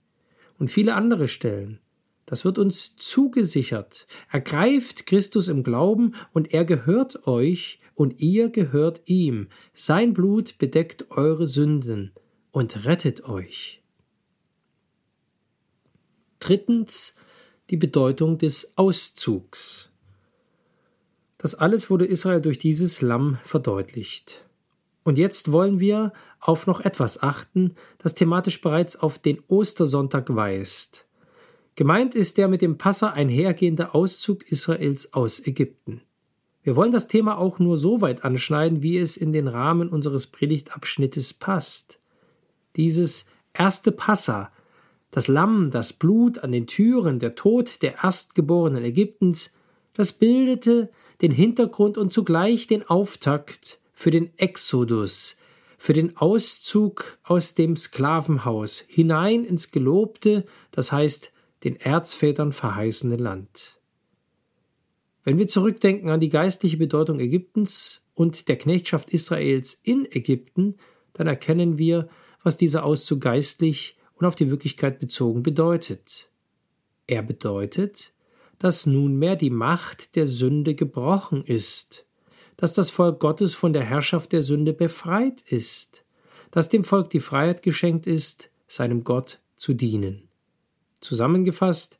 Und 0.59 0.71
viele 0.71 0.95
andere 0.95 1.29
Stellen. 1.29 1.79
Das 2.31 2.45
wird 2.45 2.59
uns 2.59 2.97
zugesichert. 2.97 4.07
Ergreift 4.31 5.07
Christus 5.07 5.49
im 5.49 5.65
Glauben 5.65 6.15
und 6.33 6.55
er 6.55 6.65
gehört 6.65 7.27
euch 7.27 7.81
und 7.97 8.21
ihr 8.21 8.51
gehört 8.51 9.03
ihm. 9.07 9.49
Sein 9.75 10.15
Blut 10.15 10.57
bedeckt 10.59 11.11
eure 11.11 11.49
Sünden 11.49 12.13
und 12.53 12.85
rettet 12.85 13.29
euch. 13.29 13.83
Drittens 16.39 17.17
die 17.71 17.77
Bedeutung 17.77 18.39
des 18.39 18.79
Auszugs. 18.79 19.91
Das 21.37 21.57
alles 21.57 21.91
wurde 21.91 22.07
Israel 22.07 22.41
durch 22.41 22.61
dieses 22.61 23.03
Lamm 23.03 23.39
verdeutlicht. 23.43 24.45
Und 25.03 25.19
jetzt 25.19 25.51
wollen 25.51 25.81
wir 25.81 26.13
auf 26.39 26.69
noch 26.69 26.81
etwas 26.81 27.25
achten, 27.25 27.75
das 27.99 28.15
thematisch 28.15 28.61
bereits 28.61 28.95
auf 28.95 29.19
den 29.19 29.43
Ostersonntag 29.49 30.33
weist. 30.37 31.09
Gemeint 31.77 32.15
ist 32.15 32.39
der 32.39 32.49
mit 32.49 32.63
dem 32.63 32.79
Passa 32.79 33.11
einhergehende 33.11 33.95
Auszug 33.95 34.51
Israels 34.51 35.13
aus 35.13 35.47
Ägypten. 35.47 36.03
Wir 36.63 36.77
wollen 36.77 36.93
das 36.93 37.09
Thema 37.09 37.39
auch 37.39 37.59
nur 37.59 37.77
so 37.77 38.01
weit 38.01 38.25
anschneiden, 38.25 38.83
wie 38.83 38.99
es 38.99 39.17
in 39.17 39.33
den 39.33 39.49
Rahmen 39.49 39.89
unseres 39.89 40.27
Predigtabschnittes 40.27 41.35
passt. 41.35 42.01
Dieses 42.77 43.27
erste 43.55 43.93
Passa, 43.93 44.53
das 45.11 45.27
Lamm, 45.27 45.71
das 45.71 45.93
Blut 45.93 46.39
an 46.39 46.53
den 46.53 46.67
Türen, 46.67 47.19
der 47.19 47.35
Tod 47.35 47.83
der 47.83 48.03
Erstgeborenen 48.03 48.85
Ägyptens, 48.85 49.55
das 49.95 50.13
bildete 50.13 50.91
den 51.23 51.33
Hintergrund 51.33 51.99
und 51.99 52.13
zugleich 52.13 52.67
den 52.67 52.87
Auftakt 52.89 53.81
für 53.93 54.11
den 54.11 54.31
Exodus, 54.39 55.37
für 55.79 55.93
den 55.95 56.17
Auszug 56.17 57.19
aus 57.23 57.55
dem 57.55 57.77
Sklavenhaus 57.77 58.85
hinein 58.87 59.45
ins 59.45 59.71
gelobte, 59.71 60.45
das 60.71 60.93
heißt 60.93 61.33
den 61.65 61.77
Erzvätern 61.77 62.53
verheißene 62.53 63.17
Land. 63.17 63.81
Wenn 65.23 65.39
wir 65.39 65.47
zurückdenken 65.47 66.09
an 66.09 66.21
die 66.21 66.31
geistliche 66.31 66.79
Bedeutung 66.79 67.21
Ägyptens 67.21 68.03
und 68.15 68.49
der 68.49 68.57
Knechtschaft 68.57 69.11
Israels 69.11 69.79
in 69.83 70.07
Ägypten, 70.11 70.77
dann 71.13 71.27
erkennen 71.27 71.77
wir, 71.79 72.09
was 72.43 72.57
dieser 72.57 72.85
Auszug 72.85 73.21
geistlich 73.21 73.99
und 74.15 74.27
auf 74.27 74.35
die 74.35 74.51
Wirklichkeit 74.51 74.99
bezogen 74.99 75.43
bedeutet. 75.43 76.31
Er 77.07 77.23
bedeutet, 77.23 78.13
dass 78.59 78.87
nunmehr 78.87 79.37
die 79.37 79.51
Macht 79.51 80.17
der 80.17 80.27
Sünde 80.27 80.75
gebrochen 80.75 81.45
ist, 81.45 82.07
dass 82.57 82.73
das 82.73 82.91
Volk 82.91 83.21
Gottes 83.21 83.55
von 83.55 83.73
der 83.73 83.85
Herrschaft 83.85 84.33
der 84.33 84.43
Sünde 84.43 84.73
befreit 84.73 85.43
ist, 85.43 86.05
dass 86.51 86.69
dem 86.69 86.85
Volk 86.85 87.11
die 87.11 87.21
Freiheit 87.21 87.63
geschenkt 87.63 88.07
ist, 88.07 88.51
seinem 88.69 89.05
Gott 89.05 89.41
zu 89.57 89.75
dienen. 89.75 90.30
Zusammengefasst, 91.01 91.99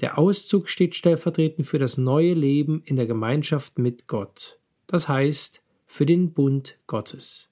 der 0.00 0.18
Auszug 0.18 0.68
steht 0.68 0.94
stellvertretend 0.94 1.66
für 1.66 1.78
das 1.78 1.98
neue 1.98 2.34
Leben 2.34 2.82
in 2.84 2.96
der 2.96 3.06
Gemeinschaft 3.06 3.78
mit 3.78 4.08
Gott, 4.08 4.58
das 4.86 5.08
heißt 5.08 5.62
für 5.86 6.06
den 6.06 6.32
Bund 6.32 6.78
Gottes. 6.86 7.48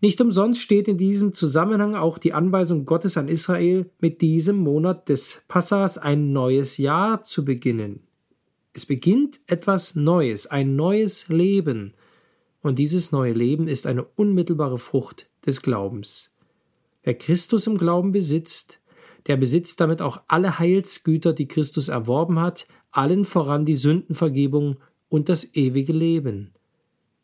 Nicht 0.00 0.20
umsonst 0.20 0.60
steht 0.60 0.88
in 0.88 0.98
diesem 0.98 1.32
Zusammenhang 1.34 1.94
auch 1.94 2.18
die 2.18 2.34
Anweisung 2.34 2.84
Gottes 2.84 3.16
an 3.16 3.28
Israel, 3.28 3.90
mit 3.98 4.20
diesem 4.20 4.56
Monat 4.58 5.08
des 5.08 5.42
Passas 5.48 5.96
ein 5.96 6.32
neues 6.32 6.76
Jahr 6.76 7.22
zu 7.22 7.44
beginnen. 7.44 8.00
Es 8.74 8.84
beginnt 8.84 9.40
etwas 9.46 9.94
Neues, 9.94 10.46
ein 10.46 10.76
neues 10.76 11.28
Leben. 11.28 11.94
Und 12.60 12.78
dieses 12.78 13.10
neue 13.10 13.32
Leben 13.32 13.68
ist 13.68 13.86
eine 13.86 14.04
unmittelbare 14.04 14.78
Frucht 14.78 15.30
des 15.46 15.62
Glaubens. 15.62 16.34
Wer 17.02 17.14
Christus 17.14 17.66
im 17.66 17.78
Glauben 17.78 18.12
besitzt, 18.12 18.80
der 19.26 19.36
besitzt 19.36 19.80
damit 19.80 20.02
auch 20.02 20.22
alle 20.28 20.58
Heilsgüter, 20.58 21.32
die 21.32 21.48
Christus 21.48 21.88
erworben 21.88 22.40
hat, 22.40 22.66
allen 22.90 23.24
voran 23.24 23.64
die 23.64 23.74
Sündenvergebung 23.74 24.78
und 25.08 25.28
das 25.28 25.54
ewige 25.54 25.92
Leben. 25.92 26.52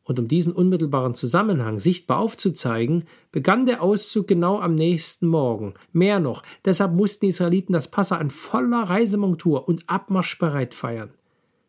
Und 0.04 0.18
um 0.18 0.26
diesen 0.26 0.52
unmittelbaren 0.52 1.14
Zusammenhang 1.14 1.78
sichtbar 1.78 2.18
aufzuzeigen, 2.18 3.04
begann 3.30 3.66
der 3.66 3.82
Auszug 3.82 4.26
genau 4.26 4.58
am 4.58 4.74
nächsten 4.74 5.28
Morgen. 5.28 5.74
Mehr 5.92 6.18
noch, 6.18 6.42
deshalb 6.64 6.92
mussten 6.92 7.26
die 7.26 7.30
Israeliten 7.30 7.72
das 7.72 7.88
Passa 7.88 8.16
in 8.16 8.30
voller 8.30 8.82
Reisemontur 8.82 9.68
und 9.68 9.84
abmarschbereit 9.88 10.74
feiern 10.74 11.10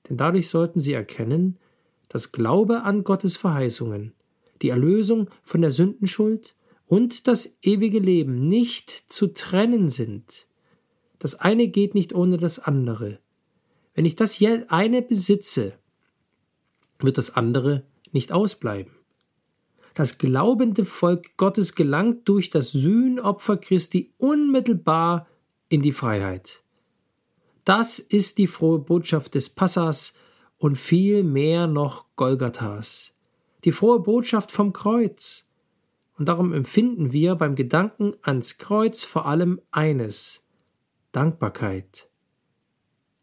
denn 0.07 0.17
dadurch 0.17 0.49
sollten 0.49 0.79
sie 0.79 0.93
erkennen, 0.93 1.57
dass 2.09 2.31
Glaube 2.31 2.83
an 2.83 3.03
Gottes 3.03 3.37
Verheißungen, 3.37 4.13
die 4.61 4.69
Erlösung 4.69 5.29
von 5.43 5.61
der 5.61 5.71
Sündenschuld 5.71 6.55
und 6.93 7.27
das 7.27 7.57
ewige 7.63 7.97
Leben 7.97 8.47
nicht 8.47 8.91
zu 8.91 9.33
trennen 9.33 9.89
sind. 9.89 10.45
Das 11.17 11.33
eine 11.33 11.67
geht 11.67 11.95
nicht 11.95 12.13
ohne 12.13 12.37
das 12.37 12.59
andere. 12.59 13.17
Wenn 13.95 14.05
ich 14.05 14.15
das 14.15 14.39
eine 14.67 15.01
besitze, 15.01 15.73
wird 16.99 17.17
das 17.17 17.35
andere 17.35 17.83
nicht 18.11 18.31
ausbleiben. 18.31 18.93
Das 19.95 20.19
glaubende 20.19 20.85
Volk 20.85 21.35
Gottes 21.35 21.73
gelangt 21.73 22.29
durch 22.29 22.51
das 22.51 22.71
Sühnopfer 22.73 23.57
Christi 23.57 24.11
unmittelbar 24.19 25.25
in 25.69 25.81
die 25.81 25.93
Freiheit. 25.93 26.61
Das 27.65 27.97
ist 27.97 28.37
die 28.37 28.45
frohe 28.45 28.77
Botschaft 28.77 29.33
des 29.33 29.49
Passas 29.49 30.13
und 30.59 30.77
viel 30.77 31.23
mehr 31.23 31.65
noch 31.65 32.05
Golgathas. 32.17 33.15
Die 33.63 33.71
frohe 33.71 33.99
Botschaft 33.99 34.51
vom 34.51 34.73
Kreuz. 34.73 35.49
Und 36.17 36.29
darum 36.29 36.53
empfinden 36.53 37.11
wir 37.11 37.35
beim 37.35 37.55
Gedanken 37.55 38.13
ans 38.21 38.57
Kreuz 38.57 39.03
vor 39.03 39.25
allem 39.25 39.59
eines 39.71 40.45
Dankbarkeit. 41.11 42.09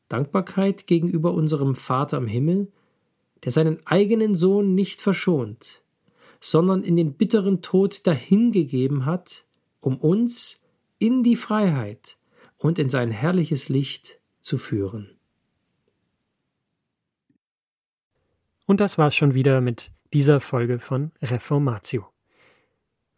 Dankbarkeit 0.09 0.87
gegenüber 0.87 1.33
unserem 1.33 1.77
Vater 1.77 2.19
im 2.19 2.27
Himmel, 2.27 2.73
der 3.45 3.53
seinen 3.53 3.87
eigenen 3.87 4.35
Sohn 4.35 4.75
nicht 4.75 5.01
verschont, 5.01 5.83
sondern 6.41 6.83
in 6.83 6.97
den 6.97 7.15
bitteren 7.15 7.63
Tod 7.63 8.07
dahingegeben 8.07 9.07
hat, 9.07 9.45
um 9.81 9.97
uns 9.97 10.61
in 10.99 11.23
die 11.23 11.37
Freiheit 11.37 12.19
und 12.59 12.79
in 12.79 12.91
sein 12.91 13.11
herrliches 13.11 13.69
Licht 13.69 14.21
zu 14.41 14.59
führen. 14.59 15.17
Und 18.67 18.81
das 18.81 18.99
war's 18.99 19.17
schon 19.17 19.35
wieder 19.35 19.61
mit 19.61 19.91
dieser 20.13 20.41
Folge 20.41 20.79
von 20.79 21.13
Reformatio. 21.23 22.07